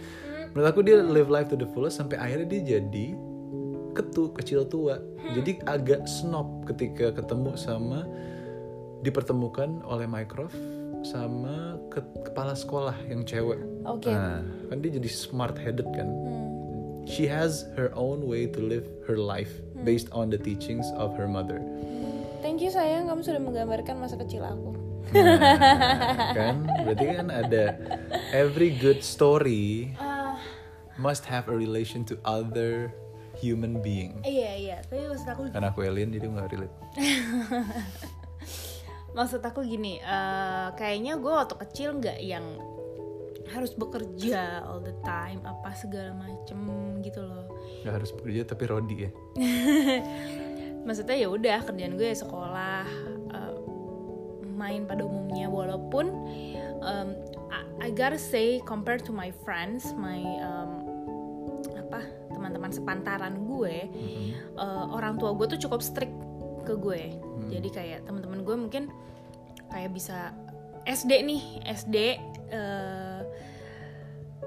Menurut 0.58 0.74
aku 0.74 0.82
dia 0.82 0.98
live 1.06 1.30
life 1.30 1.54
to 1.54 1.58
the 1.60 1.70
fullest 1.70 2.02
sampai 2.02 2.18
akhirnya 2.18 2.50
dia 2.50 2.82
jadi 2.82 3.14
ketu 3.94 4.34
kecil 4.34 4.66
tua. 4.66 4.98
Jadi 5.38 5.62
agak 5.70 6.10
snob 6.10 6.66
ketika 6.66 7.14
ketemu 7.14 7.54
sama 7.54 8.10
dipertemukan 9.06 9.86
oleh 9.86 10.10
Mycroft 10.10 10.58
sama 11.06 11.78
ke- 11.94 12.26
kepala 12.26 12.58
sekolah 12.58 12.98
yang 13.06 13.22
cewek. 13.22 13.62
Oke. 13.86 14.10
Nah, 14.10 14.42
kan 14.74 14.82
dia 14.82 14.98
jadi 14.98 15.06
smart 15.06 15.62
headed 15.62 15.86
kan. 15.94 16.10
Hmm. 16.10 17.06
She 17.06 17.30
has 17.30 17.70
her 17.78 17.94
own 17.94 18.26
way 18.26 18.50
to 18.50 18.58
live 18.58 18.90
her 19.06 19.14
life 19.14 19.62
based 19.86 20.10
on 20.10 20.34
the 20.34 20.42
teachings 20.42 20.90
of 20.98 21.14
her 21.22 21.30
mother. 21.30 21.62
Thank 22.42 22.66
you 22.66 22.74
sayang, 22.74 23.14
kamu 23.14 23.22
sudah 23.22 23.38
menggambarkan 23.46 23.94
masa 24.02 24.18
kecil 24.18 24.42
aku. 24.42 24.74
Nah, 25.08 26.36
kan 26.36 26.68
berarti 26.84 27.06
kan 27.16 27.28
ada 27.32 27.80
every 28.36 28.76
good 28.76 29.00
story 29.00 29.88
Ah, 30.04 30.07
must 30.98 31.26
have 31.26 31.50
a 31.50 31.56
relation 31.56 32.06
to 32.06 32.18
other 32.26 32.94
human 33.38 33.78
being. 33.86 34.18
iya 34.26 34.58
iya, 34.58 34.76
tapi 34.82 35.06
maksud 35.06 35.30
aku 35.30 35.42
Karena 35.54 35.70
aku 35.70 35.86
alien 35.86 36.10
jadi 36.10 36.26
nggak 36.26 36.50
relate. 36.58 36.74
maksud 39.18 39.42
aku 39.42 39.62
gini, 39.66 40.02
eh, 40.02 40.68
kayaknya 40.74 41.22
gue 41.22 41.34
waktu 41.34 41.56
kecil 41.58 42.02
nggak 42.02 42.18
yang 42.22 42.46
harus 43.48 43.72
bekerja 43.78 44.68
all 44.68 44.84
the 44.84 44.92
time 45.08 45.40
apa 45.48 45.72
segala 45.78 46.12
macem 46.18 46.60
gitu 47.06 47.24
loh. 47.24 47.46
Nggak 47.86 47.94
harus 48.04 48.12
bekerja 48.12 48.42
tapi 48.44 48.64
Rodi 48.68 48.96
ya. 49.08 49.12
Maksudnya 50.88 51.16
ya 51.20 51.28
udah 51.32 51.58
kerjaan 51.64 51.96
gue 51.96 52.08
ya 52.10 52.18
sekolah, 52.18 52.84
eh, 53.38 53.54
main 54.50 54.90
pada 54.90 55.06
umumnya 55.06 55.46
walaupun 55.48 56.10
um, 56.82 57.10
I, 57.54 57.88
I 57.88 57.90
gotta 57.94 58.20
say 58.20 58.60
compared 58.66 59.06
to 59.06 59.14
my 59.14 59.30
friends, 59.46 59.94
my 59.96 60.20
um, 60.42 60.87
apa 61.88 62.04
teman-teman 62.36 62.72
sepantaran 62.72 63.48
gue, 63.48 63.88
Mm-mm. 63.88 64.30
eh, 64.60 64.86
orang 64.92 65.16
tua 65.16 65.32
gue 65.34 65.48
tuh 65.56 65.60
cukup 65.68 65.80
strict 65.80 66.14
ke 66.68 66.76
gue. 66.76 67.16
Hmm. 67.16 67.48
Jadi 67.48 67.70
kayak 67.72 68.00
teman-teman 68.04 68.44
gue 68.44 68.56
mungkin 68.60 68.84
kayak 69.72 69.96
bisa 69.96 70.36
SD 70.84 71.24
nih, 71.24 71.44
SD 71.64 71.98
eh, 72.52 73.22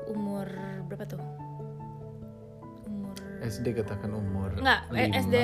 umur 0.08 0.46
berapa 0.88 1.04
tuh? 1.08 1.22
Umur 2.84 3.16
SD 3.40 3.72
katakan 3.76 4.12
umur 4.12 4.52
Enggak, 4.60 4.80
eh, 4.92 5.08
lima. 5.08 5.16
SD 5.22 5.34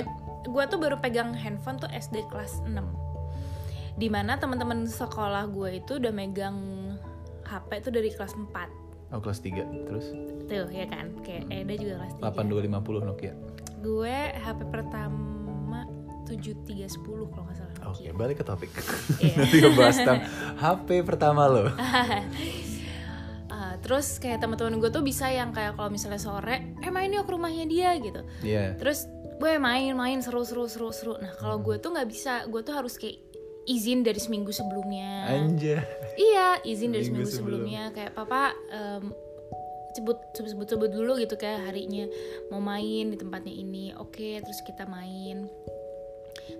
gue 0.46 0.64
tuh 0.70 0.78
baru 0.78 0.96
pegang 1.00 1.34
handphone 1.34 1.80
tuh 1.80 1.90
SD 1.90 2.22
kelas 2.30 2.62
6 2.68 2.76
Di 3.96 4.08
mana 4.12 4.36
teman-teman 4.36 4.84
sekolah 4.84 5.48
gue 5.50 5.80
itu 5.80 5.98
udah 5.98 6.12
megang 6.12 6.58
HP 7.46 7.88
tuh 7.88 7.92
dari 7.94 8.10
kelas 8.12 8.36
4 8.36 8.85
Oh 9.10 9.22
kelas 9.22 9.38
3 9.38 9.86
Terus? 9.86 10.06
Tuh 10.46 10.66
ya 10.70 10.86
kan, 10.86 11.10
kayak 11.22 11.46
Eda 11.50 11.74
juga 11.74 11.94
kelas 12.02 12.14
3 12.18 12.26
8250 12.74 13.06
Nokia. 13.06 13.32
Gue 13.78 14.16
HP 14.34 14.60
pertama 14.66 15.86
7310 16.26 17.30
kalau 17.30 17.44
nggak 17.46 17.56
salah 17.56 17.74
Oke 17.86 18.02
Nokia. 18.02 18.12
balik 18.14 18.36
ke 18.42 18.44
topik. 18.46 18.70
Iya. 19.22 19.34
Nanti 19.38 19.56
ngebahas 19.62 19.96
tentang 20.02 20.20
HP 20.58 20.88
pertama 21.06 21.42
lo. 21.46 21.70
Ah, 23.46 23.74
terus 23.84 24.18
kayak 24.18 24.42
teman-teman 24.42 24.82
gue 24.82 24.90
tuh 24.90 25.06
bisa 25.06 25.30
yang 25.30 25.54
kayak 25.54 25.78
kalau 25.78 25.86
misalnya 25.86 26.18
sore 26.18 26.74
eh 26.82 26.90
main 26.90 27.14
yuk 27.14 27.26
ke 27.26 27.32
rumahnya 27.34 27.64
dia 27.70 27.94
gitu. 28.02 28.26
Iya. 28.42 28.74
Terus 28.74 29.06
gue 29.36 29.52
main-main 29.60 30.18
seru 30.24 30.42
seru 30.42 30.66
seru 30.66 30.90
seru. 30.90 31.14
Nah 31.20 31.30
kalau 31.38 31.62
gue 31.62 31.78
tuh 31.78 31.94
nggak 31.94 32.08
bisa. 32.10 32.42
Gue 32.50 32.64
tuh 32.66 32.74
harus 32.74 32.98
kayak 32.98 33.25
izin 33.66 34.02
dari 34.02 34.18
seminggu 34.18 34.50
sebelumnya. 34.50 35.26
Anja 35.28 35.82
iya 36.16 36.58
izin 36.62 36.94
dari 36.94 37.04
Seminggu 37.04 37.26
seminggu 37.26 37.34
sebelumnya. 37.60 37.82
kayak 37.90 38.14
papa 38.14 38.54
em, 38.70 39.10
sebut 39.92 40.18
sebut 40.32 40.50
sebut 40.54 40.66
sebut 40.70 40.90
dulu 40.92 41.16
gitu 41.16 41.34
kayak 41.34 41.66
harinya 41.66 42.06
mau 42.48 42.60
main 42.60 43.10
di 43.10 43.16
tempatnya 43.16 43.52
ini. 43.52 43.90
Oke 43.98 44.38
terus 44.38 44.62
kita 44.62 44.86
main. 44.86 45.50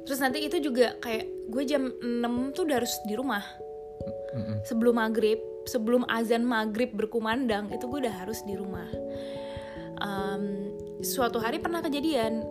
Terus 0.02 0.18
nanti 0.18 0.42
itu 0.42 0.58
juga 0.58 0.98
kayak 0.98 1.24
gue 1.46 1.62
jam 1.62 1.94
6 2.02 2.26
tuh 2.52 2.66
udah 2.66 2.76
harus 2.82 2.94
di 3.06 3.14
rumah. 3.14 3.42
Sebelum 4.66 4.98
maghrib 4.98 5.38
sebelum 5.66 6.06
azan 6.06 6.42
maghrib 6.42 6.90
berkumandang 6.92 7.70
itu 7.70 7.86
gue 7.86 8.02
udah 8.02 8.14
harus 8.22 8.42
di 8.44 8.54
rumah. 8.54 8.86
Em, 9.96 10.74
suatu 11.00 11.40
hari 11.40 11.56
pernah 11.56 11.80
kejadian 11.80 12.44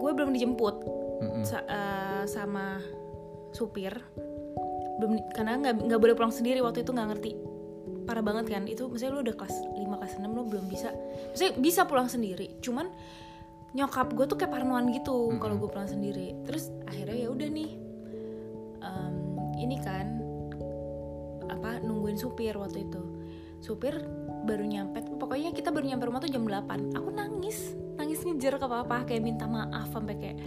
gue 0.00 0.10
belum 0.12 0.32
dijemput 0.32 0.76
Mm-mm. 1.20 1.44
sa- 1.44 1.66
eh, 1.66 2.24
sama 2.24 2.80
supir 3.56 3.96
belum 4.96 5.32
karena 5.32 5.60
nggak 5.60 5.74
nggak 5.88 6.00
boleh 6.00 6.14
pulang 6.16 6.32
sendiri 6.32 6.60
waktu 6.64 6.84
itu 6.84 6.92
nggak 6.92 7.08
ngerti. 7.16 7.32
Parah 8.06 8.22
banget 8.22 8.46
kan 8.52 8.64
itu 8.70 8.86
misalnya 8.86 9.12
lu 9.18 9.20
udah 9.26 9.36
kelas 9.36 9.56
5 9.76 10.00
kelas 10.00 10.14
6 10.20 10.30
lu 10.30 10.42
belum 10.48 10.64
bisa. 10.68 10.88
Misalnya 11.32 11.52
bisa 11.60 11.80
pulang 11.88 12.08
sendiri 12.08 12.60
cuman 12.60 12.88
nyokap 13.76 14.08
gue 14.16 14.24
tuh 14.24 14.40
kayak 14.40 14.56
parnoan 14.56 14.88
gitu 14.94 15.32
kalau 15.36 15.56
gue 15.60 15.68
pulang 15.68 15.88
sendiri. 15.88 16.32
Terus 16.48 16.72
akhirnya 16.88 17.16
ya 17.16 17.28
udah 17.28 17.48
nih 17.48 17.70
em, 18.80 19.14
ini 19.60 19.76
kan 19.84 20.06
apa 21.52 21.84
nungguin 21.84 22.16
supir 22.16 22.56
waktu 22.56 22.88
itu. 22.88 23.02
Supir 23.60 24.00
baru 24.46 24.64
nyampe 24.64 25.02
pokoknya 25.18 25.50
kita 25.50 25.74
baru 25.74 25.90
nyampe 25.90 26.06
rumah 26.06 26.22
tuh 26.22 26.30
jam 26.30 26.46
8 26.46 26.94
aku 26.94 27.08
nangis 27.10 27.74
nangis 27.98 28.22
ngejar 28.22 28.62
ke 28.62 28.66
papa 28.70 29.02
kayak 29.02 29.26
minta 29.26 29.50
maaf 29.50 29.90
sampai 29.90 30.14
kayak 30.14 30.38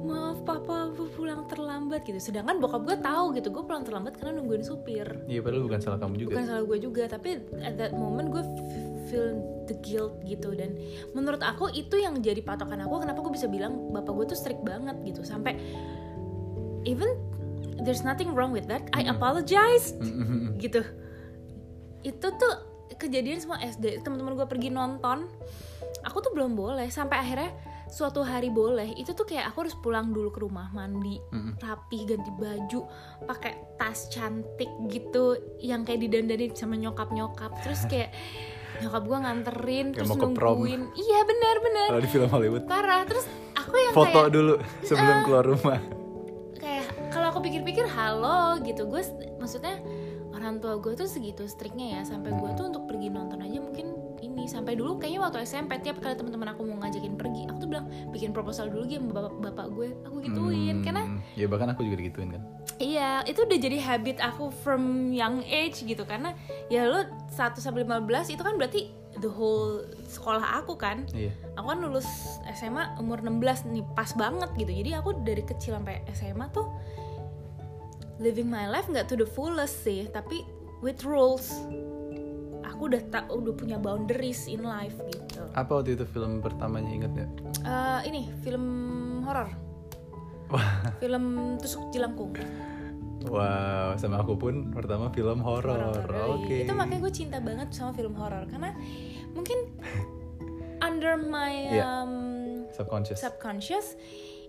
maaf 0.00 0.40
papa 0.48 0.90
aku 0.90 1.12
pulang 1.12 1.44
terlambat 1.46 2.04
gitu. 2.08 2.18
Sedangkan 2.18 2.56
bokap 2.58 2.88
gue 2.88 2.96
tahu 3.00 3.36
gitu 3.36 3.48
gue 3.52 3.64
pulang 3.64 3.84
terlambat 3.84 4.16
karena 4.16 4.40
nungguin 4.40 4.64
supir. 4.64 5.06
Iya 5.28 5.40
padahal 5.44 5.64
bukan 5.68 5.80
salah 5.80 5.98
kamu 6.00 6.14
juga. 6.26 6.30
Bukan 6.36 6.46
salah 6.48 6.64
gue 6.64 6.78
juga 6.80 7.02
tapi 7.06 7.30
at 7.60 7.74
that 7.76 7.92
moment 7.92 8.32
gue 8.32 8.42
feel 9.12 9.36
the 9.68 9.76
guilt 9.84 10.16
gitu. 10.24 10.56
Dan 10.56 10.76
menurut 11.12 11.44
aku 11.44 11.68
itu 11.72 12.00
yang 12.00 12.18
jadi 12.24 12.40
patokan 12.40 12.80
aku 12.84 13.04
kenapa 13.04 13.20
gue 13.20 13.32
bisa 13.34 13.46
bilang 13.46 13.92
bapak 13.92 14.12
gue 14.16 14.26
tuh 14.32 14.38
strict 14.38 14.62
banget 14.64 14.96
gitu. 15.04 15.20
Sampai 15.22 15.60
even 16.88 17.08
there's 17.84 18.04
nothing 18.04 18.32
wrong 18.32 18.52
with 18.52 18.64
that 18.68 18.84
I 18.96 19.04
apologize 19.08 19.92
gitu. 20.56 20.80
Itu 22.00 22.26
tuh 22.40 22.54
kejadian 22.96 23.40
semua 23.40 23.60
SD 23.60 24.00
teman-teman 24.00 24.36
gue 24.36 24.48
pergi 24.48 24.72
nonton. 24.72 25.28
Aku 26.08 26.24
tuh 26.24 26.32
belum 26.32 26.56
boleh 26.56 26.88
sampai 26.88 27.20
akhirnya 27.20 27.52
suatu 27.90 28.22
hari 28.22 28.48
boleh 28.48 28.94
itu 28.94 29.10
tuh 29.10 29.22
kayak 29.24 29.50
aku 29.50 29.66
harus 29.66 29.74
pulang 29.76 30.10
dulu 30.10 30.30
ke 30.30 30.40
rumah 30.40 30.70
mandi 30.70 31.18
Mm-mm. 31.28 31.58
rapih 31.58 32.06
ganti 32.06 32.30
baju 32.32 32.80
pakai 33.20 33.52
tas 33.74 34.06
cantik 34.08 34.70
gitu 34.86 35.34
yang 35.58 35.82
kayak 35.82 36.00
didandanin 36.00 36.54
sama 36.54 36.74
nyokap 36.74 37.10
nyokap 37.10 37.50
terus 37.60 37.82
kayak 37.84 38.14
nyokap 38.80 39.02
gua 39.02 39.18
nganterin 39.20 39.90
Kayak 39.90 40.06
terus 40.06 40.10
prom. 40.32 40.56
nungguin 40.56 40.82
iya 40.96 41.20
benar 41.20 41.56
benar 41.58 41.88
Kalau 41.90 42.00
di 42.00 42.08
film 42.08 42.28
Hollywood 42.28 42.64
parah 42.64 43.02
terus 43.04 43.26
aku 43.52 43.74
yang 43.74 43.92
foto 43.92 44.08
kayak 44.16 44.30
dulu 44.30 44.54
sebelum 44.88 45.12
Ah. 45.12 45.22
keluar 45.22 45.44
rumah. 45.44 45.80
kayak 46.56 46.86
kalau 47.10 47.26
aku 47.28 47.40
pikir-pikir 47.42 47.84
halo 47.86 48.56
gitu 48.62 48.86
gue 48.86 49.02
maksudnya 49.36 49.76
orang 50.30 50.56
tua 50.56 50.78
gue 50.78 50.94
tuh 50.94 51.04
segitu 51.04 51.44
striknya 51.44 51.98
ya 51.98 52.06
sampai 52.06 52.32
gue 52.32 52.50
tuh 52.54 52.64
untuk 52.66 52.86
pergi 52.86 53.10
nonton 53.10 53.36
aja 53.38 53.58
mungkin 53.58 53.99
ini. 54.20 54.44
Sampai 54.46 54.76
dulu 54.76 54.96
kayaknya 54.96 55.20
waktu 55.24 55.42
SMP 55.42 55.80
tiap 55.80 55.98
kali 55.98 56.14
teman-teman 56.14 56.52
aku 56.52 56.64
mau 56.64 56.80
ngajakin 56.80 57.14
pergi 57.16 57.48
aku 57.48 57.56
tuh 57.60 57.68
bilang 57.68 57.86
bikin 58.12 58.30
proposal 58.30 58.68
dulu 58.68 58.84
gitu 58.86 59.00
sama 59.02 59.12
bapak 59.16 59.34
bapak 59.40 59.66
gue. 59.72 59.88
Aku 60.06 60.16
gituin 60.20 60.76
Hmm, 60.80 60.84
karena 60.84 61.02
ya 61.34 61.46
bahkan 61.48 61.68
aku 61.72 61.82
juga 61.82 61.96
digituin 62.00 62.30
kan. 62.32 62.42
iya 62.80 63.20
itu 63.28 63.44
udah 63.44 63.58
jadi 63.60 63.78
habit 63.80 64.16
aku 64.20 64.48
from 64.62 65.10
young 65.10 65.40
age 65.44 65.82
gitu. 65.82 66.02
Karena 66.04 66.32
ya 66.68 66.86
lo 66.86 67.04
1 67.28 67.58
sampai 67.58 67.84
15 67.84 68.32
itu 68.32 68.40
kan 68.40 68.54
berarti 68.56 68.88
the 69.18 69.28
whole 69.28 69.82
sekolah 70.06 70.62
aku 70.62 70.78
kan. 70.78 71.04
Iya. 71.12 71.34
aku 71.58 71.66
kan 71.66 71.78
lulus 71.82 72.08
SMA 72.56 72.96
umur 72.96 73.20
16 73.20 73.68
nih 73.68 73.84
pas 73.92 74.08
banget 74.14 74.48
gitu. 74.56 74.72
Jadi 74.72 74.90
aku 74.96 75.16
dari 75.20 75.42
kecil 75.42 75.76
sampai 75.76 76.00
SMA 76.12 76.48
tuh 76.50 76.68
living 78.20 78.52
my 78.52 78.68
life 78.68 78.84
nggak 78.84 79.08
to 79.08 79.16
the 79.16 79.24
fullest 79.24 79.80
sih 79.80 80.04
tapi 80.12 80.44
with 80.84 81.00
rules 81.08 81.64
aku 82.80 82.88
udah 82.88 83.02
tak 83.12 83.28
udah 83.28 83.52
punya 83.52 83.76
boundaries 83.76 84.48
in 84.48 84.64
life 84.64 84.96
gitu 85.04 85.44
Apa 85.52 85.84
waktu 85.84 86.00
itu 86.00 86.08
film 86.08 86.40
pertamanya 86.40 86.88
inget 86.88 87.12
ya? 87.12 87.26
Eh, 87.60 88.00
ini 88.08 88.32
film 88.40 88.64
horor 89.20 89.52
film 90.96 91.24
tusuk 91.60 91.92
jelangkung 91.92 92.32
Wow, 93.20 94.00
sama 94.00 94.24
aku 94.24 94.32
pun 94.32 94.72
pertama 94.72 95.12
film 95.12 95.44
horor. 95.44 95.92
Oke. 96.40 96.64
itu 96.64 96.72
makanya 96.72 97.04
gue 97.04 97.12
cinta 97.12 97.36
banget 97.36 97.68
sama 97.68 97.92
film 97.92 98.16
horor 98.16 98.48
karena 98.48 98.72
mungkin 99.36 99.76
under 100.88 101.20
my 101.20 101.52
Iya. 101.68 101.84
um, 101.84 102.12
Subconscious. 102.72 103.20
subconscious 103.20 103.86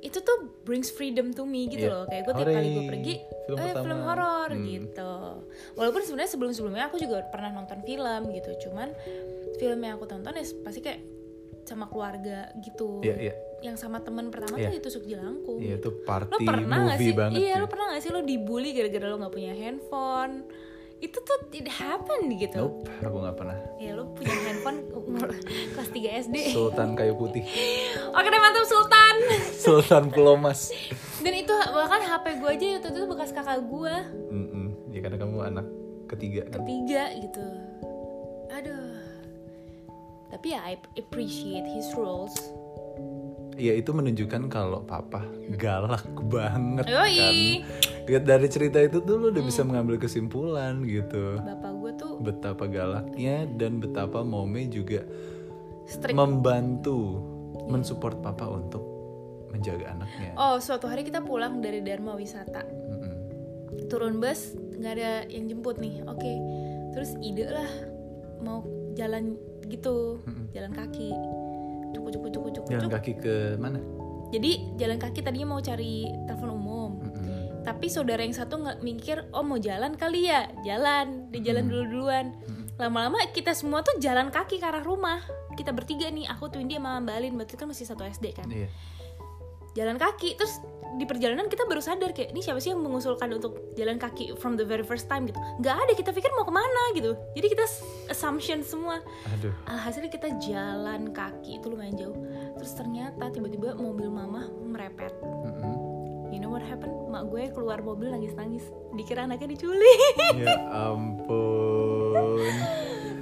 itu 0.02 0.18
tuh 0.18 0.38
brings 0.62 0.90
freedom 0.90 1.30
to 1.30 1.44
me 1.44 1.66
gitu 1.66 1.86
Iya. 1.86 1.94
loh. 1.94 2.04
Kayak 2.06 2.24
gue 2.24 2.34
tiap 2.36 2.50
kali 2.50 2.68
gue 2.70 2.84
pergi 2.88 3.16
Film 3.44 3.56
eh 3.56 3.64
pertama. 3.64 3.84
film 3.84 4.00
horor 4.02 4.50
Hmm. 4.50 4.66
gitu. 4.66 5.14
Walaupun 5.74 6.02
sebenarnya 6.02 6.32
sebelum 6.32 6.52
sebelumnya 6.52 6.86
aku 6.86 6.98
juga 6.98 7.22
pernah 7.24 7.50
nonton 7.52 7.80
film 7.82 8.22
gitu. 8.32 8.50
Cuman 8.60 8.90
film 9.56 9.80
yang 9.80 9.94
aku 9.96 10.06
tonton 10.06 10.32
ya 10.32 10.46
pasti 10.60 10.80
kayak 10.80 11.02
sama 11.64 11.86
keluarga 11.86 12.50
gitu. 12.58 13.00
Iya, 13.00 13.16
iya. 13.22 13.36
yang 13.62 13.78
sama 13.78 13.98
teman 14.00 14.28
pertama 14.28 14.58
Iya. 14.58 14.68
tuh 14.68 14.76
itu 14.76 14.84
tusuk 14.84 15.06
jelangkung 15.06 15.62
Iya, 15.62 15.78
itu 15.78 15.90
lo 15.92 16.02
party 16.02 16.42
pernah 16.42 16.78
gak 16.84 16.98
movie 16.98 17.06
sih? 17.06 17.14
banget 17.14 17.38
iya 17.40 17.54
lo 17.56 17.68
pernah 17.68 17.86
gak 17.88 18.02
sih 18.02 18.10
lo 18.10 18.22
dibully 18.24 18.70
gara-gara 18.72 19.06
lo 19.06 19.18
nggak 19.18 19.30
punya 19.32 19.54
handphone? 19.54 20.34
Itu 20.98 21.18
tuh 21.20 21.38
tidak 21.48 21.74
happen 21.76 22.30
gitu. 22.32 22.58
Nope, 22.58 22.90
aku 23.00 23.18
nggak 23.20 23.34
pernah. 23.36 23.58
ya 23.78 23.94
lo 23.94 24.10
punya 24.12 24.34
handphone 24.40 24.80
umur 25.00 25.30
kelas 25.72 25.90
3 25.90 25.98
SD 26.24 26.36
Sultan 26.50 26.94
kayu 26.96 27.14
putih, 27.16 27.46
oke 28.08 28.28
deh 28.28 28.40
mantap 28.40 28.66
Sultan 28.66 29.01
Sultan 29.62 30.10
Pelomas. 30.10 30.74
dan 31.18 31.34
itu 31.36 31.54
bahkan 31.70 32.02
HP 32.02 32.26
gue 32.36 32.50
aja 32.52 32.66
itu 32.80 33.02
bekas 33.06 33.30
kakak 33.30 33.62
gue 33.64 33.96
Mm-mm. 34.28 34.66
Ya 34.90 35.00
karena 35.00 35.18
kamu 35.18 35.38
anak 35.48 35.68
ketiga 36.08 36.42
kan. 36.46 36.60
ketiga 36.60 37.04
gitu 37.16 37.46
aduh 38.50 38.98
tapi 40.28 40.48
ya 40.50 40.60
I 40.62 40.76
appreciate 40.96 41.68
his 41.68 41.88
rules 41.94 42.34
Iya 43.54 43.78
itu 43.78 43.92
menunjukkan 43.92 44.48
kalau 44.48 44.82
papa 44.82 45.22
galak 45.54 46.02
banget 46.26 46.88
kan. 46.88 47.04
Yoi. 47.04 47.62
Lihat 48.08 48.24
dari 48.24 48.48
cerita 48.48 48.80
itu 48.80 48.98
tuh 49.00 49.16
lo 49.16 49.30
udah 49.30 49.38
Hmm. 49.38 49.46
bisa 49.46 49.62
mengambil 49.62 49.96
kesimpulan 49.98 50.82
gitu. 50.82 51.38
bapak 51.38 51.72
gue 51.76 51.92
tuh 51.94 52.14
Betapa 52.18 52.66
galaknya 52.66 53.46
dan 53.52 53.78
betapa 53.78 54.24
Mome 54.24 54.66
juga 54.66 55.04
strict 55.86 56.16
membantu 56.16 57.20
mensupport 57.68 58.18
papa 58.24 58.50
untuk 58.50 58.82
menjaga 59.62 59.86
anaknya. 59.94 60.30
oh 60.34 60.58
suatu 60.58 60.90
hari 60.90 61.06
kita 61.06 61.22
pulang 61.22 61.62
dari 61.62 61.86
Dharma 61.86 62.18
Wisata. 62.18 62.66
Mm-mm. 62.66 63.14
turun 63.88 64.18
bus 64.18 64.58
nggak 64.58 64.94
ada 64.98 65.12
yang 65.30 65.46
jemput 65.46 65.78
nih. 65.78 66.02
Oke 66.10 66.34
terus 66.92 67.14
ide 67.22 67.46
lah. 67.48 67.70
Mau 68.42 68.66
jalan 68.98 69.38
gitu 69.70 70.26
jalan 70.52 70.74
kaki. 70.74 71.14
Cukup 71.94 72.10
cukup 72.10 72.30
cukup 72.34 72.50
cukup 72.58 72.70
Jalan 72.74 72.90
kaki 72.90 73.12
ke 73.22 73.36
mana? 73.62 73.78
jadi 74.32 74.80
jalan 74.80 74.96
kaki 74.96 75.28
tadinya 75.28 75.54
mau 75.54 75.62
cari 75.62 76.08
telepon 76.24 76.56
umum. 76.56 76.92
Mm-mm. 77.04 77.68
tapi 77.68 77.92
saudara 77.92 78.24
yang 78.24 78.32
satu 78.32 78.64
nggak 78.64 78.80
mikir 78.80 79.28
oh 79.36 79.44
mau 79.44 79.60
jalan 79.60 79.94
kali 79.94 80.32
ya? 80.32 80.48
Jalan 80.64 81.30
di 81.30 81.44
jalan 81.44 81.68
dulu 81.68 81.84
duluan 81.86 82.34
lama-lama 82.82 83.22
kita 83.30 83.54
semua 83.54 83.86
tuh 83.86 84.02
jalan 84.02 84.34
kaki 84.34 84.58
ke 84.58 84.66
arah 84.66 84.82
rumah. 84.82 85.22
Kita 85.54 85.70
bertiga 85.70 86.10
nih 86.10 86.26
aku 86.26 86.50
Twindy 86.50 86.82
sama 86.82 86.98
Mbak 86.98 87.16
Alin. 87.22 87.34
Berarti 87.38 87.54
kan 87.54 87.68
masih 87.70 87.86
satu 87.86 88.02
SD 88.02 88.34
kan? 88.34 88.50
Iya. 88.50 88.72
Jalan 89.72 89.96
kaki 89.96 90.36
terus 90.36 90.60
di 90.92 91.08
perjalanan 91.08 91.48
kita 91.48 91.64
baru 91.64 91.80
sadar 91.80 92.12
kayak 92.12 92.36
ini 92.36 92.44
siapa 92.44 92.60
sih 92.60 92.76
yang 92.76 92.84
mengusulkan 92.84 93.32
untuk 93.32 93.56
jalan 93.74 93.96
kaki 93.96 94.36
from 94.36 94.54
the 94.54 94.68
very 94.68 94.84
first 94.84 95.08
time 95.08 95.24
gitu 95.24 95.40
nggak 95.58 95.72
ada 95.74 95.94
kita 95.94 96.12
pikir 96.12 96.28
mau 96.36 96.44
ke 96.44 96.52
mana 96.52 96.92
gitu 96.92 97.16
jadi 97.32 97.48
kita 97.48 97.64
assumption 98.12 98.60
semua 98.60 99.00
Aduh. 99.32 99.56
alhasil 99.66 100.04
kita 100.06 100.28
jalan 100.44 101.10
kaki 101.10 101.58
itu 101.58 101.72
lumayan 101.72 101.96
jauh 101.96 102.18
terus 102.54 102.76
ternyata 102.76 103.32
tiba-tiba 103.32 103.72
mobil 103.74 104.12
mama 104.12 104.52
merepet 104.62 105.16
Mm-mm. 105.16 105.74
you 106.28 106.44
know 106.44 106.52
what 106.52 106.62
happened 106.62 106.92
mak 107.08 107.24
gue 107.26 107.48
keluar 107.50 107.80
mobil 107.80 108.12
nangis-nangis 108.12 108.68
dikira 108.92 109.24
anaknya 109.24 109.56
diculik 109.56 110.16
Ya 110.44 110.60
ampun. 110.68 112.36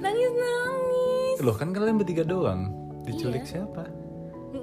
nangis-nangis 0.02 1.38
Loh 1.38 1.54
kan 1.54 1.70
kalian 1.70 1.96
bertiga 1.96 2.20
doang. 2.20 2.68
Diculik 3.00 3.48
Iya. 3.48 3.64
siapa? 3.64 3.88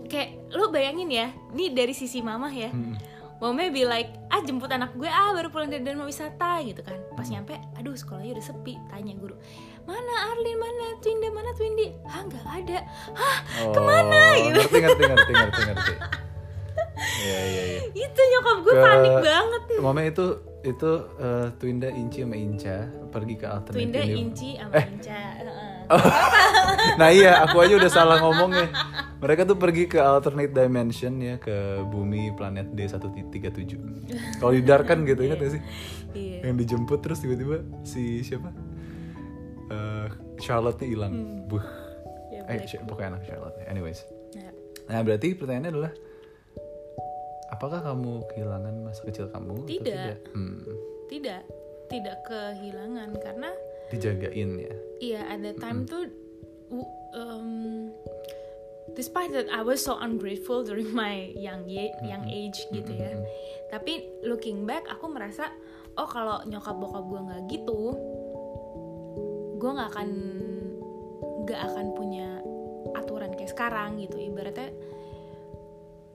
kayak 0.07 0.46
lu 0.51 0.71
bayangin 0.71 1.09
ya 1.11 1.27
ini 1.51 1.71
dari 1.75 1.91
sisi 1.91 2.23
mama 2.23 2.47
ya. 2.51 2.71
Mm. 2.71 2.95
Mama 3.37 3.69
be 3.69 3.85
like, 3.85 4.17
ah 4.33 4.41
jemput 4.41 4.65
anak 4.73 4.97
gue 4.97 5.05
ah 5.05 5.29
baru 5.29 5.53
pulang 5.53 5.69
dari 5.69 5.85
Dharma 5.85 6.09
Wisata 6.09 6.57
gitu 6.65 6.81
kan. 6.81 6.97
Pas 7.13 7.29
nyampe, 7.29 7.53
aduh 7.77 7.93
sekolahnya 7.93 8.33
udah 8.33 8.45
sepi 8.49 8.81
Tanya 8.89 9.13
guru, 9.13 9.37
mana 9.85 10.33
Arlin, 10.33 10.57
mana 10.57 10.97
Twindy, 11.05 11.29
mana 11.29 11.53
Twindy 11.53 11.87
Hah 12.09 12.25
nggak 12.25 12.45
ada. 12.49 12.79
Hah? 13.13 13.37
Oh, 13.61 13.73
ke 13.77 13.79
mana? 13.81 14.21
gitu. 14.41 14.57
Ngerti 14.57 14.77
ngerti 14.81 15.03
ngerti 15.05 15.31
ngerti 15.37 15.61
ngerti. 15.69 15.93
Iya 16.97 17.39
iya 17.45 17.61
iya. 17.61 17.79
Itu 17.93 18.21
nyokap 18.21 18.57
gue 18.65 18.73
Ke- 18.73 18.83
panik 18.85 19.15
banget 19.21 19.61
Mama 19.81 20.01
itu 20.01 20.25
itu 20.65 20.91
eh, 21.21 21.47
Twinda 21.61 21.89
Inci 21.93 22.25
sama 22.25 22.35
Inca 22.37 22.77
pergi 23.13 23.35
ke 23.37 23.45
alternate 23.45 23.77
Twinda, 23.77 24.01
Inci, 24.01 24.49
sama 24.57 24.73
Inca 24.81 25.21
heeh. 25.45 25.76
Nah 26.97 27.13
iya, 27.13 27.45
aku 27.45 27.61
aja 27.61 27.77
udah 27.77 27.91
salah 27.91 28.17
ngomongnya. 28.21 28.73
Mereka 29.21 29.45
tuh 29.45 29.53
pergi 29.53 29.85
ke 29.85 30.01
alternate 30.01 30.49
dimension 30.49 31.21
ya 31.21 31.37
ke 31.37 31.81
bumi 31.85 32.33
planet 32.33 32.73
D137. 32.73 33.77
Kalau 34.41 34.51
di 34.53 34.61
Dark 34.65 34.89
kan 34.89 35.05
gitu 35.05 35.21
ingat 35.21 35.37
gak 35.37 35.53
sih? 35.57 35.61
Iya 36.17 36.49
Yang 36.49 36.55
dijemput 36.65 36.99
terus 37.05 37.21
tiba-tiba 37.21 37.61
si 37.85 38.25
siapa? 38.25 38.49
Eh 39.69 40.07
Charlotte 40.41 40.81
hilang. 40.81 41.45
Buh. 41.45 41.61
Ya, 42.33 42.41
Eh, 42.49 42.65
pokoknya 42.87 43.17
anak 43.17 43.23
Charlotte. 43.29 43.57
Anyways. 43.67 44.01
Ya. 44.33 44.49
Nah, 44.87 45.01
berarti 45.03 45.35
pertanyaannya 45.35 45.71
adalah 45.73 45.91
apakah 47.51 47.79
kamu 47.83 48.25
kehilangan 48.31 48.73
masa 48.81 49.01
kecil 49.03 49.27
kamu? 49.29 49.53
atau 49.53 49.69
Tidak. 49.69 50.17
Hmm, 50.33 50.61
Tidak, 51.07 51.41
tidak 51.87 52.17
kehilangan 52.27 53.15
Karena 53.17 53.49
dijagain 53.93 54.51
ya. 54.59 54.73
Iya, 54.97 55.21
at 55.29 55.39
that 55.45 55.57
time 55.61 55.85
tuh 55.85 56.09
w- 56.73 56.93
um, 57.15 57.49
despite 58.97 59.31
that 59.31 59.47
I 59.53 59.61
was 59.61 59.83
so 59.83 59.95
ungrateful 59.99 60.63
during 60.67 60.91
my 60.91 61.31
young 61.37 61.67
ye- 61.69 61.95
young 62.03 62.25
age 62.27 62.59
gitu 62.73 62.91
ya. 62.91 63.13
Tapi 63.69 64.23
looking 64.25 64.65
back 64.65 64.87
aku 64.87 65.11
merasa 65.11 65.51
oh 65.97 66.07
kalau 66.09 66.43
nyokap 66.45 66.77
bokap 66.77 67.03
gue 67.09 67.21
nggak 67.25 67.41
gitu, 67.51 67.81
gue 69.57 69.71
nggak 69.71 69.89
akan 69.93 70.09
nggak 71.47 71.61
akan 71.73 71.85
punya 71.97 72.27
aturan 72.95 73.33
kayak 73.33 73.51
sekarang 73.51 73.97
gitu. 74.01 74.17
Ibaratnya 74.17 74.69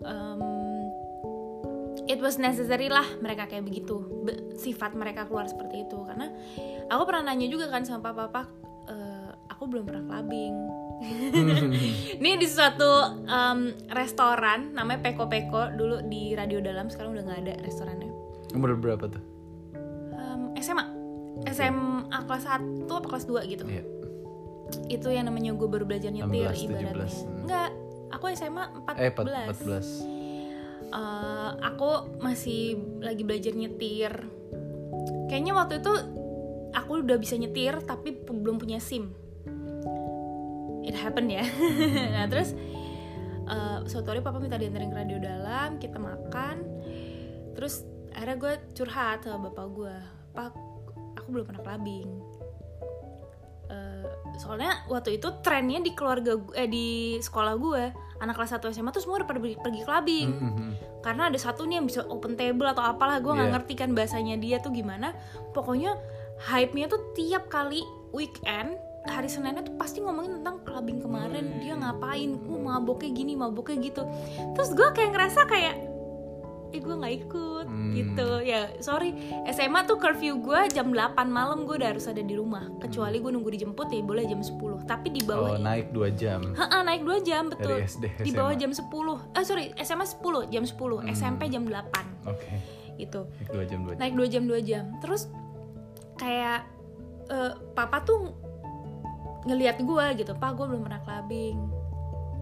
um, 0.06 0.61
it 2.08 2.18
was 2.18 2.36
necessary 2.36 2.86
lah 2.86 3.04
mereka 3.18 3.46
kayak 3.46 3.62
begitu 3.62 4.02
Be- 4.22 4.56
sifat 4.56 4.94
mereka 4.94 5.26
keluar 5.26 5.46
seperti 5.46 5.86
itu. 5.86 5.98
Karena 6.02 6.30
aku 6.88 7.02
pernah 7.06 7.32
nanya 7.32 7.46
juga 7.46 7.68
kan 7.68 7.82
sama 7.82 8.10
papa 8.10 8.28
papa 8.30 8.42
"Eh, 8.88 9.28
aku 9.50 9.70
belum 9.70 9.84
pernah 9.86 10.04
clubbing. 10.06 10.54
Ini 12.22 12.38
di 12.38 12.46
suatu 12.46 12.86
um, 13.26 13.60
restoran 13.90 14.70
namanya 14.70 15.02
Peko 15.02 15.26
Peko 15.26 15.74
dulu 15.74 16.06
di 16.06 16.30
Radio 16.34 16.62
Dalam 16.62 16.86
sekarang 16.86 17.18
udah 17.18 17.24
nggak 17.26 17.40
ada 17.42 17.54
restorannya. 17.66 18.10
Umur 18.54 18.78
berapa 18.78 19.10
tuh? 19.10 19.22
Um, 20.14 20.54
SMA 20.62 20.84
SMA 21.50 22.18
kelas 22.22 22.44
1 22.46 22.86
apa 22.86 23.06
kelas 23.08 23.24
2 23.26 23.50
gitu. 23.50 23.64
Iya. 23.66 23.82
itu 24.88 25.04
yang 25.12 25.28
namanya 25.28 25.52
gue 25.52 25.68
baru 25.68 25.84
belajar 25.84 26.08
nyetir 26.08 26.48
16, 26.48 26.64
ibaratnya. 26.64 27.04
17, 27.04 27.44
enggak 27.44 27.70
aku 28.08 28.24
SMA 28.32 28.64
14 28.88 28.96
Eh 28.96 29.10
14. 29.12 30.11
Eh, 30.92 31.50
aku 31.64 32.20
masih 32.20 32.76
lagi 33.00 33.24
belajar 33.24 33.56
nyetir. 33.56 34.12
Kayaknya 35.32 35.52
waktu 35.56 35.74
itu 35.80 35.92
aku 36.76 37.00
udah 37.00 37.16
bisa 37.16 37.40
nyetir 37.40 37.80
tapi 37.88 38.12
belum 38.12 38.60
punya 38.60 38.76
SIM. 38.76 39.08
It 40.84 40.92
happened 40.92 41.32
ya. 41.32 41.48
Nah 42.14 42.28
terus 42.28 42.52
eh, 43.48 43.78
suatu 43.88 44.12
hari 44.12 44.20
papa 44.20 44.36
minta 44.36 44.60
dianterin 44.60 44.92
ke 44.92 44.96
radio 45.00 45.16
dalam 45.16 45.80
kita 45.80 45.96
makan. 45.96 46.60
Terus 47.56 47.88
akhirnya 48.12 48.36
gue 48.36 48.54
curhat 48.76 49.24
sama 49.24 49.48
bapak 49.48 49.66
gue 49.72 49.96
pak 50.36 50.52
aku 51.16 51.28
belum 51.32 51.44
pernah 51.48 51.62
clubbing 51.64 52.08
Eh, 53.72 54.04
soalnya 54.36 54.84
waktu 54.86 55.16
itu 55.16 55.28
trennya 55.40 55.80
di 55.80 55.96
keluarga 55.96 56.36
eh 56.52 56.68
di 56.68 56.86
sekolah 57.16 57.54
gue. 57.56 57.84
Anak 58.20 58.36
kelas 58.36 58.52
1 58.54 58.68
SMA 58.68 58.92
tuh 58.92 59.00
semua 59.00 59.18
udah 59.18 59.26
pada 59.26 59.40
pergi, 59.40 59.56
pergi 59.58 59.80
clubbing 59.82 60.30
Mhm. 60.30 60.70
karena 61.02 61.26
ada 61.26 61.38
satu 61.40 61.64
nih 61.64 61.80
yang 61.80 61.86
bisa 61.88 62.06
open 62.06 62.36
table 62.36 62.68
atau 62.68 62.84
apalah 62.84 63.18
gue 63.18 63.32
nggak 63.32 63.48
Iya. 63.48 63.54
ngerti 63.58 63.74
kan 63.74 63.90
bahasanya 63.92 64.36
dia 64.36 64.60
tuh 64.60 64.70
gimana. 64.70 65.16
Pokoknya 65.50 65.96
hype-nya 66.46 66.86
tuh 66.86 67.02
tiap 67.16 67.48
kali 67.48 67.82
weekend 68.12 68.76
hari 69.02 69.26
Seninnya 69.26 69.66
tuh 69.66 69.74
pasti 69.74 69.98
ngomongin 69.98 70.38
tentang 70.38 70.62
clubbing 70.62 71.02
kemarin. 71.02 71.58
Dia 71.58 71.74
ngapain? 71.74 72.38
Uh 72.38 72.60
maboknya 72.62 73.10
gini 73.10 73.34
maboknya 73.34 73.82
gitu. 73.82 74.02
Terus 74.54 74.70
gue 74.70 74.88
kayak 74.94 75.10
ngerasa 75.10 75.42
kayak 75.50 75.74
eh 76.72 76.80
gue 76.80 76.94
nggak 76.94 77.14
ikut 77.22 77.66
Hmm. 77.68 77.92
gitu. 77.92 78.40
Ya 78.40 78.72
sorry. 78.78 79.12
SMA 79.46 79.84
tuh 79.84 79.96
curfew 79.96 80.36
gue 80.38 80.60
jam 80.68 80.88
8 80.88 80.98
malam 81.26 81.62
gue 81.62 81.76
udah 81.76 81.92
harus 81.92 82.04
ada 82.04 82.18
di 82.18 82.32
rumah. 82.32 82.68
Kecuali 82.78 83.16
gue 83.16 83.30
nunggu 83.30 83.50
dijemput 83.50 83.86
ya 83.86 84.00
boleh 84.00 84.24
jam 84.24 84.40
10 84.40 84.56
tapi 84.82 85.08
di 85.08 85.20
bawah 85.20 85.54
Oh 85.54 85.58
naik 85.58 85.90
2 85.90 86.08
jam. 86.12 86.40
Ha-ha, 86.52 86.80
naik 86.80 87.02
2 87.02 87.20
jam 87.22 87.48
betul. 87.48 87.76
Dari 87.76 87.86
SD 87.86 88.04
di 88.18 88.30
bawah 88.30 88.50
SMA. 88.50 88.60
jam 88.62 88.70
10 88.72 88.88
eh 89.32 89.42
sorry 89.42 89.64
SMA 89.78 90.04
10 90.04 90.48
jam 90.48 90.64
10 90.64 90.74
Hmm. 90.98 91.08
SMP 91.08 91.42
jam 91.46 91.62
8 91.62 92.26
Oke. 92.26 92.48
gitu. 92.96 93.20
Naik 93.28 93.52
2 93.52 93.64
jam 93.66 93.80
2 93.82 93.90
jam. 93.90 93.98
naik 93.98 94.14
2 94.14 94.26
jam 94.28 94.42
2 94.44 94.60
jam. 94.62 94.84
Terus 94.98 95.22
kayak 96.14 96.64
eh, 97.28 97.52
papa 97.72 98.00
tuh 98.02 98.32
ngelihat 99.42 99.78
gue 99.78 100.04
gitu 100.16 100.32
pak 100.32 100.54
gue 100.54 100.66
belum 100.66 100.82
pernah 100.82 101.02
clubbing. 101.02 101.58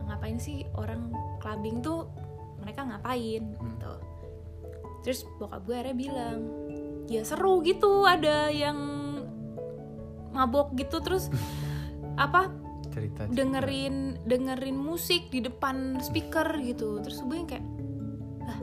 Ngapain 0.06 0.36
sih 0.36 0.62
orang 0.74 1.08
clubbing 1.38 1.80
tuh 1.80 2.06
mereka 2.58 2.84
ngapain? 2.84 3.42
Hmm. 3.56 3.68
gitu 3.70 3.92
terus 5.00 5.24
bokap 5.40 5.64
gue 5.64 5.74
akhirnya 5.76 5.96
bilang 5.96 6.38
ya 7.10 7.26
seru 7.26 7.58
gitu 7.66 8.06
ada 8.06 8.48
yang 8.52 8.78
mabok 10.30 10.72
gitu. 10.78 11.02
Terus 11.02 11.26
apa 12.24 12.50
Cerita, 12.90 13.26
cerita. 13.26 13.34
dengerin 13.34 14.18
dengerin 14.26 14.78
musik 14.78 15.30
di 15.30 15.42
depan 15.42 15.98
speaker 15.98 16.46
gitu. 16.62 17.02
Terus 17.02 17.18
gue 17.26 17.36
yang 17.36 17.48
kayak 17.50 17.64
ah 18.46 18.58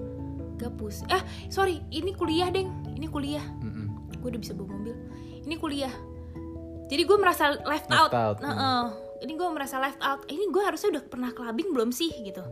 gapus 0.58 1.06
eh 1.12 1.22
sorry 1.52 1.84
ini 1.92 2.16
kuliah 2.16 2.48
deng. 2.52 2.72
Ini 2.96 3.08
kuliah. 3.12 3.44
Mm-mm. 3.62 4.18
gue 4.24 4.30
udah 4.34 4.42
bisa 4.42 4.56
bawa 4.56 4.74
mobil. 4.74 4.96
Ini 5.48 5.56
kuliah. 5.60 5.94
Jadi 6.88 7.04
gue 7.04 7.18
merasa 7.20 7.52
left, 7.68 7.92
Left 7.92 7.92
out, 7.92 8.12
out, 8.16 8.38
Nah, 8.40 8.56
eh, 8.56 8.86
ini 9.28 9.36
gue 9.36 9.48
merasa 9.52 9.76
left 9.76 10.00
out. 10.00 10.24
Ini 10.32 10.48
gue 10.48 10.64
harusnya 10.64 10.96
udah 10.96 11.04
pernah 11.04 11.30
clubbing 11.36 11.76
belum 11.76 11.92
sih 11.92 12.12
gitu 12.24 12.48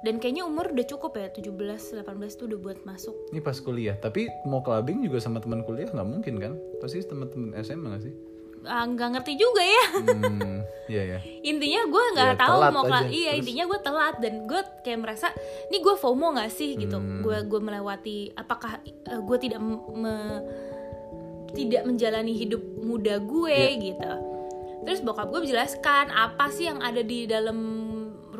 dan 0.00 0.16
kayaknya 0.16 0.42
umur 0.42 0.68
udah 0.68 0.86
cukup 0.86 1.12
ya 1.14 1.28
17 1.28 1.52
18 2.00 2.04
tuh 2.32 2.44
udah 2.46 2.58
buat 2.58 2.78
masuk 2.82 3.12
Ini 3.28 3.40
pas 3.40 3.56
kuliah, 3.56 3.94
tapi 3.94 4.32
mau 4.42 4.58
clubbing 4.58 5.02
juga 5.02 5.18
sama 5.18 5.38
teman 5.38 5.60
kuliah 5.60 5.86
nggak 5.86 6.08
mungkin 6.08 6.34
kan? 6.36 6.52
Pasti 6.78 7.00
teman-teman 7.02 7.52
SMA 7.58 7.86
nggak 7.86 8.02
sih? 8.02 8.14
Ah, 8.62 8.84
nggak 8.84 9.08
ngerti 9.10 9.32
juga 9.34 9.62
ya 9.62 9.84
Hmm, 9.96 10.60
iya 10.86 11.02
ya. 11.06 11.18
intinya 11.50 11.80
gue 11.82 12.04
nggak 12.12 12.30
Ya, 12.30 12.36
tahu 12.38 12.60
mau 12.70 12.84
aja. 12.84 13.08
iya 13.08 13.30
Terus? 13.30 13.40
intinya 13.40 13.64
gue 13.66 13.80
telat 13.80 14.14
dan 14.18 14.34
gue 14.44 14.60
kayak 14.80 15.00
merasa 15.00 15.26
ini 15.66 15.76
gue 15.78 15.94
FOMO 15.94 16.26
nggak 16.30 16.50
sih 16.50 16.76
gitu 16.76 16.92
Hmm. 16.94 17.20
gue 17.20 17.36
gue 17.42 17.56
melewati 17.58 18.18
apakah 18.34 18.84
gue 19.02 19.36
tidak 19.38 19.60
me- 19.60 20.44
tidak 21.50 21.82
menjalani 21.82 22.30
hidup 22.32 22.60
muda 22.78 23.18
gue 23.18 23.48
Iya. 23.50 23.80
gitu 23.82 24.12
terus 24.80 25.00
bokap 25.00 25.28
gue 25.28 25.40
menjelaskan 25.40 26.08
apa 26.08 26.48
sih 26.48 26.64
yang 26.64 26.80
ada 26.80 27.00
di 27.00 27.24
dalam 27.24 27.58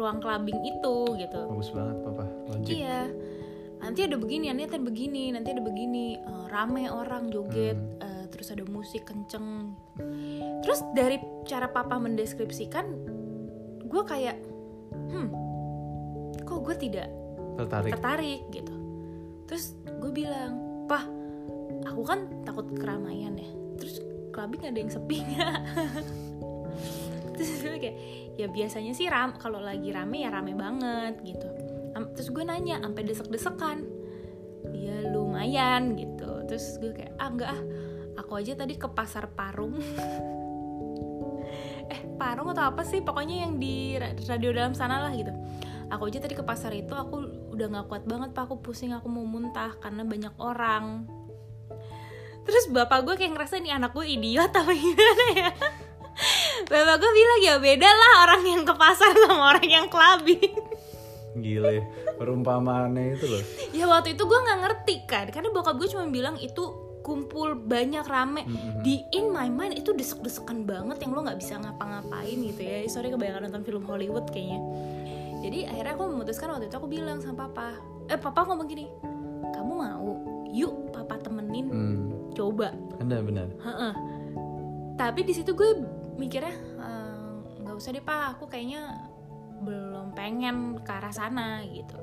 ruang 0.00 0.18
clubbing 0.18 0.56
itu 0.64 0.96
gitu. 1.14 1.40
Bagus 1.46 1.70
banget 1.70 1.96
papa. 2.00 2.24
Iya. 2.64 3.00
Nanti 3.80 4.00
ada 4.04 4.16
begini 4.16 4.48
nanti 4.48 4.64
ada 4.66 4.80
begini 4.80 5.24
nanti 5.30 5.48
ada 5.52 5.60
begini. 5.60 6.16
Eh, 6.16 6.44
rame 6.48 6.88
orang 6.88 7.28
joget 7.28 7.76
Hmm. 7.76 8.00
eh, 8.00 8.24
terus 8.28 8.48
ada 8.48 8.64
musik 8.64 9.04
kenceng. 9.04 9.76
Terus 10.60 10.80
dari 10.92 11.16
cara 11.44 11.68
papa 11.68 11.96
mendeskripsikan 11.96 12.84
gue 13.84 14.02
kayak 14.04 14.36
hmm 14.92 15.28
kok 16.40 16.60
gue 16.62 16.76
tidak 16.78 17.08
Tertarik. 17.56 17.92
tertarik 17.92 18.40
gitu. 18.50 18.74
Terus 19.44 19.64
gue 19.84 20.10
bilang 20.10 20.56
pah 20.86 21.04
aku 21.84 22.02
kan 22.02 22.24
takut 22.42 22.66
keramaian 22.74 23.34
ya. 23.34 23.50
Terus 23.76 24.00
clubbing 24.30 24.62
ada 24.62 24.78
yang 24.78 24.88
sepi 24.88 25.18
terus 27.40 27.60
gue 27.64 27.76
kayak 27.80 27.96
ya 28.36 28.46
biasanya 28.52 28.92
sih 28.92 29.08
ram 29.08 29.32
kalau 29.40 29.64
lagi 29.64 29.88
rame 29.88 30.20
ya 30.20 30.28
rame 30.28 30.52
banget 30.52 31.16
gitu. 31.24 31.48
Terus 32.12 32.28
gue 32.36 32.44
nanya 32.44 32.84
sampai 32.84 33.02
desek-desekan. 33.08 33.78
Ya 34.76 35.08
lumayan 35.08 35.96
gitu. 35.96 36.44
Terus 36.44 36.76
gue 36.76 36.92
kayak 36.92 37.16
ah 37.16 37.28
enggak 37.32 37.50
ah. 37.56 37.62
Aku 38.20 38.36
aja 38.36 38.52
tadi 38.52 38.76
ke 38.76 38.88
pasar 38.92 39.32
Parung. 39.32 39.80
Eh 41.90 42.06
Parung 42.14 42.46
atau 42.54 42.70
apa 42.70 42.86
sih? 42.86 43.02
Pokoknya 43.02 43.42
yang 43.48 43.58
di 43.58 43.98
ra- 43.98 44.14
radio 44.14 44.54
dalam 44.54 44.78
sana 44.78 45.02
lah 45.02 45.10
gitu. 45.10 45.34
Aku 45.90 46.06
aja 46.06 46.22
tadi 46.22 46.38
ke 46.38 46.46
pasar 46.46 46.70
itu 46.70 46.94
aku 46.94 47.50
udah 47.50 47.66
nggak 47.66 47.86
kuat 47.90 48.04
banget 48.06 48.30
pak. 48.30 48.46
Aku 48.46 48.62
pusing 48.62 48.94
aku 48.94 49.10
mau 49.10 49.26
muntah 49.26 49.74
karena 49.82 50.06
banyak 50.06 50.34
orang. 50.38 51.10
Terus 52.46 52.70
bapak 52.70 53.02
gue 53.04 53.14
kayak 53.18 53.34
ngerasa 53.34 53.58
nih 53.58 53.74
anak 53.74 53.90
gue 53.92 54.06
idiot 54.06 54.50
apa 54.54 54.72
gimana 54.72 55.24
ya 55.36 55.50
bapak 56.70 56.96
gue 56.96 57.10
bilang 57.12 57.40
ya 57.42 57.54
beda 57.58 57.90
lah 57.90 58.12
orang 58.24 58.42
yang 58.44 58.62
ke 58.62 58.72
pasar 58.72 59.10
sama 59.18 59.50
orang 59.50 59.66
yang 59.66 59.86
clubbing 59.86 60.54
Gile. 61.32 61.86
Perumpamaannya 62.16 63.14
itu 63.14 63.24
loh. 63.24 63.42
ya 63.70 63.86
waktu 63.86 64.12
itu 64.12 64.22
gue 64.22 64.38
nggak 64.40 64.60
ngerti 64.60 64.94
kan 65.04 65.26
karena 65.28 65.48
bokap 65.48 65.76
gue 65.76 65.86
cuma 65.86 66.06
bilang 66.06 66.34
itu 66.36 66.62
kumpul 67.00 67.54
banyak 67.56 68.02
rame 68.04 68.44
Mm-mm. 68.44 68.82
di 68.82 69.00
in 69.10 69.30
my 69.30 69.46
mind 69.46 69.72
itu 69.74 69.90
desek-desekan 69.90 70.62
banget 70.62 71.00
yang 71.00 71.10
lo 71.10 71.22
nggak 71.22 71.38
bisa 71.38 71.56
ngapa-ngapain 71.56 72.34
gitu 72.36 72.60
ya 72.60 72.82
sorry 72.86 73.08
kebanyakan 73.08 73.46
nonton 73.46 73.62
film 73.64 73.82
Hollywood 73.84 74.28
kayaknya 74.28 74.58
jadi 75.40 75.58
akhirnya 75.66 75.92
aku 75.94 76.04
memutuskan 76.08 76.48
waktu 76.50 76.66
itu 76.66 76.76
aku 76.76 76.88
bilang 76.88 77.18
sama 77.18 77.46
papa 77.46 77.78
eh 78.04 78.18
papa 78.18 78.44
ngomong 78.44 78.68
gini 78.68 78.84
kamu 79.50 79.72
mau 79.72 80.08
yuk 80.46 80.92
papa 80.92 81.16
temenin 81.16 81.66
Hmm. 81.66 82.10
coba 82.32 82.74
Benar 82.98 83.22
benar. 83.22 83.46
Heeh. 83.56 83.92
tapi 84.94 85.20
di 85.22 85.32
situ 85.32 85.50
gue 85.50 85.70
mikirnya 86.20 86.52
"Eh, 86.76 87.32
nggak 87.64 87.76
usah 87.80 87.90
deh 87.96 88.04
pak. 88.04 88.36
Aku 88.36 88.44
kayaknya 88.52 89.08
belum 89.60 90.12
pengen 90.12 90.80
ke 90.84 90.90
arah 90.92 91.12
sana 91.12 91.64
gitu. 91.68 91.96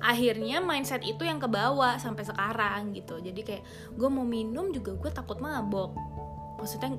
Akhirnya 0.00 0.64
mindset 0.64 1.04
itu 1.04 1.24
yang 1.24 1.40
kebawa 1.40 2.00
sampai 2.00 2.24
sekarang 2.24 2.96
gitu. 2.96 3.20
Jadi 3.20 3.40
kayak 3.44 3.62
gue 3.96 4.08
mau 4.08 4.24
minum 4.24 4.72
juga 4.72 4.96
gue 4.96 5.10
takut 5.12 5.40
mabok. 5.40 5.92
Maksudnya 6.56 6.96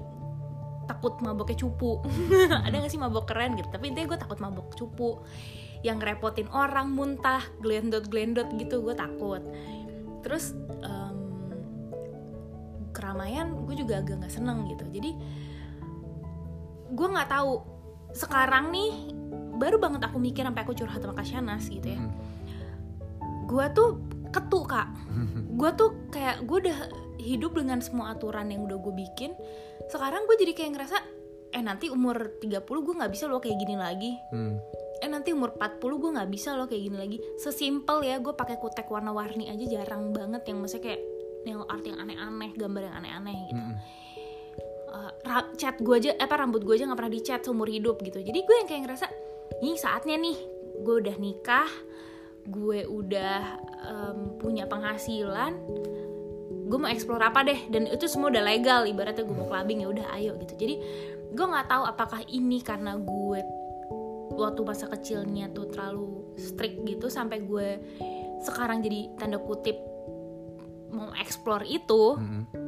takut 0.86 1.18
maboknya 1.22 1.58
cupu. 1.66 2.02
Ada 2.66 2.86
gak 2.86 2.92
sih 2.94 3.02
mabok 3.02 3.30
keren 3.30 3.58
gitu? 3.58 3.70
Tapi 3.74 3.90
intinya 3.94 4.14
gue 4.14 4.20
takut 4.22 4.38
mabok 4.38 4.74
cupu. 4.78 5.22
Yang 5.82 5.98
ngerepotin 6.06 6.50
orang 6.54 6.94
muntah 6.94 7.42
glendot 7.58 8.06
glendot 8.06 8.50
gitu 8.58 8.86
gue 8.86 8.94
takut. 8.94 9.42
Terus 10.22 10.54
em, 10.86 11.18
keramaian 12.94 13.66
gue 13.66 13.76
juga 13.82 14.06
agak 14.06 14.22
nggak 14.22 14.34
seneng 14.34 14.70
gitu. 14.70 14.86
Jadi 14.94 15.12
gue 16.92 17.08
nggak 17.08 17.30
tahu. 17.32 17.54
Sekarang 18.12 18.70
nih 18.76 19.16
baru 19.56 19.78
banget 19.80 20.02
aku 20.04 20.18
mikir 20.18 20.44
sampai 20.44 20.64
aku 20.66 20.74
curhat 20.76 21.00
sama 21.00 21.16
Kasyanas 21.16 21.64
gitu 21.70 21.88
ya. 21.88 22.02
Hmm. 22.02 22.14
gue 23.48 23.66
tuh 23.76 24.00
ketu 24.32 24.64
kak. 24.64 24.88
Gue 25.60 25.70
tuh 25.76 26.08
kayak 26.10 26.48
gue 26.48 26.58
udah 26.66 26.80
hidup 27.20 27.54
dengan 27.54 27.84
semua 27.84 28.16
aturan 28.16 28.48
yang 28.50 28.64
udah 28.66 28.80
gue 28.80 28.96
bikin. 28.96 29.36
Sekarang 29.92 30.24
gue 30.26 30.40
jadi 30.40 30.56
kayak 30.56 30.72
ngerasa 30.80 30.98
eh 31.52 31.60
nanti 31.60 31.92
umur 31.92 32.40
30 32.40 32.64
gue 32.64 32.94
nggak 32.96 33.12
bisa 33.12 33.28
loh 33.28 33.44
kayak 33.44 33.60
gini 33.60 33.76
lagi. 33.76 34.12
Hmm. 34.32 34.56
eh 35.02 35.10
nanti 35.10 35.34
umur 35.34 35.58
40 35.58 35.82
gue 35.82 36.12
nggak 36.14 36.30
bisa 36.32 36.56
loh 36.56 36.66
kayak 36.72 36.84
gini 36.88 36.98
lagi. 36.98 37.18
Sesimpel 37.38 38.08
ya 38.08 38.24
gue 38.24 38.34
pakai 38.34 38.56
kutek 38.58 38.88
warna-warni 38.88 39.52
aja 39.52 39.66
jarang 39.68 40.16
banget 40.16 40.48
yang 40.48 40.64
maksudnya 40.64 40.94
kayak 40.94 41.02
yang 41.44 41.60
art 41.66 41.84
yang 41.86 41.98
aneh-aneh 41.98 42.52
gambar 42.54 42.82
yang 42.88 42.96
aneh-aneh 43.02 43.38
gitu. 43.50 43.62
Mm-mm. 43.62 43.76
Eh, 44.92 45.12
ra- 45.24 45.48
cat 45.56 45.80
gue 45.80 45.96
aja 45.96 46.12
apa 46.20 46.36
rambut 46.36 46.68
gue 46.68 46.76
aja 46.76 46.84
nggak 46.84 47.00
pernah 47.00 47.14
dicat 47.16 47.40
seumur 47.48 47.72
hidup 47.72 48.04
gitu. 48.04 48.20
Jadi 48.20 48.40
gue 48.44 48.56
yang 48.60 48.68
kayak 48.68 48.82
ngerasa 48.84 49.08
nih 49.64 49.76
saatnya 49.80 50.20
nih 50.20 50.38
gue 50.84 50.96
udah 51.00 51.16
nikah 51.16 51.70
gue 52.42 52.84
udah 52.90 53.36
em, 53.88 54.20
punya 54.42 54.68
penghasilan 54.68 55.54
gue 56.68 56.78
mau 56.80 56.92
explore 56.92 57.24
apa 57.24 57.48
deh. 57.48 57.72
Dan 57.72 57.88
itu 57.88 58.04
semua 58.12 58.36
udah 58.36 58.44
legal 58.44 58.84
ibaratnya 58.84 59.24
gue 59.24 59.36
mau 59.36 59.48
clubbing 59.48 59.80
ya 59.80 59.88
udah 59.88 60.08
ayo 60.20 60.36
gitu. 60.44 60.60
Jadi 60.60 60.76
gue 61.32 61.46
nggak 61.48 61.72
tahu 61.72 61.84
apakah 61.88 62.22
ini 62.28 62.60
karena 62.60 63.00
gue 63.00 63.40
waktu 64.36 64.60
masa 64.68 64.92
kecilnya 64.92 65.56
tuh 65.56 65.72
terlalu 65.72 66.36
strict 66.36 66.84
gitu 66.84 67.08
sampai 67.08 67.40
gue 67.48 67.80
sekarang 68.44 68.84
jadi 68.84 69.08
tanda 69.16 69.40
kutip 69.40 69.80
mau 70.92 71.16
explore 71.16 71.64
itu. 71.64 72.20
Mm-mm. 72.20 72.61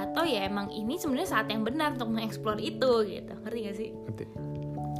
Atau 0.00 0.24
ya 0.24 0.48
emang 0.48 0.72
ini 0.72 0.96
sebenarnya 0.96 1.28
saat 1.28 1.46
yang 1.52 1.60
benar 1.60 1.92
untuk 1.92 2.08
mengeksplor 2.08 2.56
itu 2.56 3.04
gitu. 3.04 3.32
Ngerti 3.44 3.58
gak 3.68 3.76
sih? 3.76 3.90
Ngerti. 3.92 4.24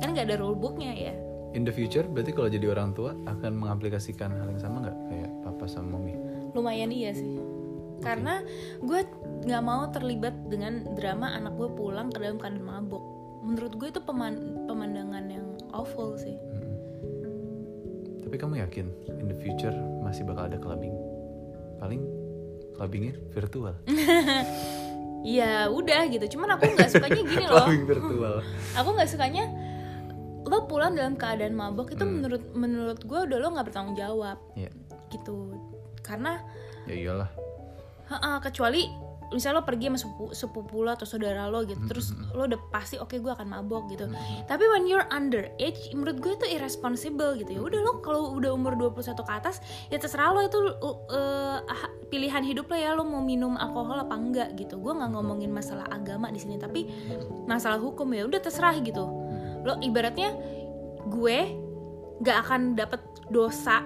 kan 0.01 0.17
nggak 0.17 0.33
ada 0.33 0.37
rule 0.41 0.57
booknya 0.57 0.93
ya. 0.97 1.15
In 1.53 1.65
the 1.65 1.73
future 1.73 2.09
berarti 2.09 2.33
kalau 2.33 2.49
jadi 2.49 2.73
orang 2.73 2.97
tua 2.97 3.13
akan 3.29 3.53
mengaplikasikan 3.53 4.33
hal 4.33 4.49
yang 4.49 4.61
sama 4.61 4.89
nggak? 4.89 4.97
Kayak 5.13 5.31
papa 5.45 5.65
sama 5.69 5.97
mami 6.01 6.17
lumayan 6.55 6.91
iya 6.91 7.15
sih. 7.15 7.39
Karena 8.01 8.41
gue 8.81 9.01
nggak 9.45 9.65
mau 9.65 9.87
terlibat 9.93 10.33
dengan 10.49 10.89
drama 10.97 11.37
anak 11.37 11.53
gue 11.61 11.69
pulang 11.77 12.09
ke 12.09 12.17
dalam 12.17 12.41
keadaan 12.41 12.65
mabok 12.65 13.03
menurut 13.41 13.73
gue 13.77 13.89
itu 13.89 14.01
peman- 14.05 14.69
pemandangan 14.69 15.25
yang 15.29 15.47
awful 15.73 16.17
sih. 16.17 16.37
Mm-mm. 16.37 16.77
tapi 18.25 18.37
kamu 18.37 18.61
yakin 18.63 18.87
in 19.21 19.27
the 19.29 19.37
future 19.41 19.73
masih 20.05 20.25
bakal 20.25 20.49
ada 20.49 20.61
clubbing? 20.61 20.93
Paling 21.81 22.05
clubbingnya 22.77 23.17
virtual 23.33 23.77
ya 25.23 25.69
udah 25.69 26.09
gitu. 26.09 26.37
Cuman 26.37 26.57
aku 26.57 26.71
nggak 26.71 26.91
sukanya 26.91 27.23
gini 27.23 27.47
loh. 27.47 27.67
Virtual. 27.85 28.35
Aku 28.75 28.89
nggak 28.93 29.09
sukanya 29.09 29.45
lo 30.41 30.67
pulang 30.67 30.93
dalam 30.93 31.15
keadaan 31.15 31.55
mabok 31.55 31.95
itu 31.95 32.03
Hmm. 32.03 32.19
menurut 32.19 32.43
menurut 32.53 32.99
gue 33.01 33.21
udah 33.23 33.39
lo 33.39 33.49
nggak 33.53 33.67
bertanggung 33.71 33.95
jawab. 33.95 34.39
Iya. 34.55 34.71
gitu. 35.11 35.59
Karena 36.01 36.39
ya 36.87 36.95
iyalah. 36.95 37.31
Ha-ha, 38.07 38.39
kecuali 38.39 38.87
misalnya 39.31 39.63
lo 39.63 39.65
pergi 39.67 39.87
sama 39.87 39.99
sepupu, 39.99 40.25
sepupu 40.35 40.77
lo 40.83 40.91
atau 40.91 41.07
saudara 41.07 41.47
lo 41.47 41.63
gitu 41.63 41.79
terus 41.87 42.11
lo 42.35 42.51
udah 42.51 42.61
pasti 42.75 42.99
oke 42.99 43.15
gue 43.15 43.33
akan 43.33 43.47
mabok 43.47 43.87
gitu. 43.95 44.11
Tapi 44.47 44.65
when 44.67 44.91
you're 44.91 45.07
underage 45.15 45.79
menurut 45.95 46.19
gue 46.19 46.33
itu 46.35 46.47
irresponsible 46.51 47.39
gitu 47.39 47.51
ya. 47.55 47.61
Udah 47.63 47.81
lo 47.81 47.93
kalau 48.03 48.35
udah 48.35 48.51
umur 48.51 48.75
21 48.75 49.15
ke 49.15 49.33
atas 49.33 49.63
ya 49.89 50.03
terserah 50.03 50.35
lo 50.35 50.43
itu 50.43 50.59
uh, 50.59 51.63
ha- 51.63 51.95
pilihan 52.11 52.43
hidup 52.43 52.67
lo 52.67 52.77
ya 52.77 52.91
lo 52.99 53.07
mau 53.07 53.23
minum 53.23 53.55
alkohol 53.55 54.03
apa 54.03 54.15
enggak 54.19 54.49
gitu. 54.59 54.83
Gue 54.83 54.99
nggak 54.99 55.11
ngomongin 55.15 55.55
masalah 55.55 55.87
agama 55.89 56.29
di 56.35 56.43
sini 56.43 56.59
tapi 56.59 56.91
masalah 57.47 57.79
hukum 57.79 58.11
ya 58.11 58.27
udah 58.27 58.41
terserah 58.43 58.75
gitu. 58.83 59.07
Lo 59.63 59.79
ibaratnya 59.79 60.35
gue 61.07 61.39
nggak 62.21 62.37
akan 62.47 62.61
dapet 62.77 63.01
dosa 63.31 63.81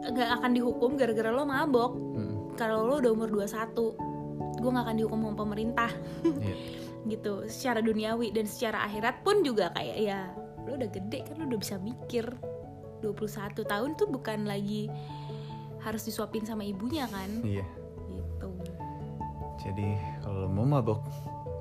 nggak 0.00 0.30
akan 0.40 0.50
dihukum 0.56 0.98
gara-gara 0.98 1.30
lo 1.30 1.46
mabok. 1.46 1.92
Mm. 1.94 2.36
kalau 2.58 2.84
lo 2.84 3.00
udah 3.00 3.12
umur 3.14 3.28
21 3.46 4.09
gue 4.60 4.70
gak 4.70 4.84
akan 4.86 4.96
dihukum 4.96 5.18
sama 5.24 5.36
pemerintah. 5.36 5.90
Iya. 6.24 6.56
gitu 7.08 7.48
secara 7.48 7.80
duniawi 7.80 8.28
dan 8.28 8.44
secara 8.44 8.84
akhirat 8.84 9.24
pun 9.24 9.40
juga 9.40 9.72
kayak 9.72 9.98
ya 10.04 10.28
lo 10.68 10.76
udah 10.76 10.90
gede 10.92 11.24
kan 11.24 11.34
lo 11.40 11.44
udah 11.48 11.60
bisa 11.60 11.76
mikir. 11.80 12.26
21 13.00 13.64
tahun 13.64 13.96
tuh 13.96 14.12
bukan 14.12 14.44
lagi 14.44 14.92
harus 15.80 16.04
disuapin 16.04 16.44
sama 16.44 16.68
ibunya 16.68 17.08
kan? 17.08 17.40
Iya. 17.40 17.64
Gitu. 18.12 18.48
Jadi 19.64 19.96
kalau 20.20 20.52
mau 20.52 20.68
mabok 20.68 21.00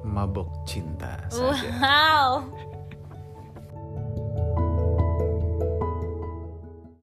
mabok 0.04 0.52
cinta 0.68 1.16
saja. 1.32 1.72
Wow 1.80 2.68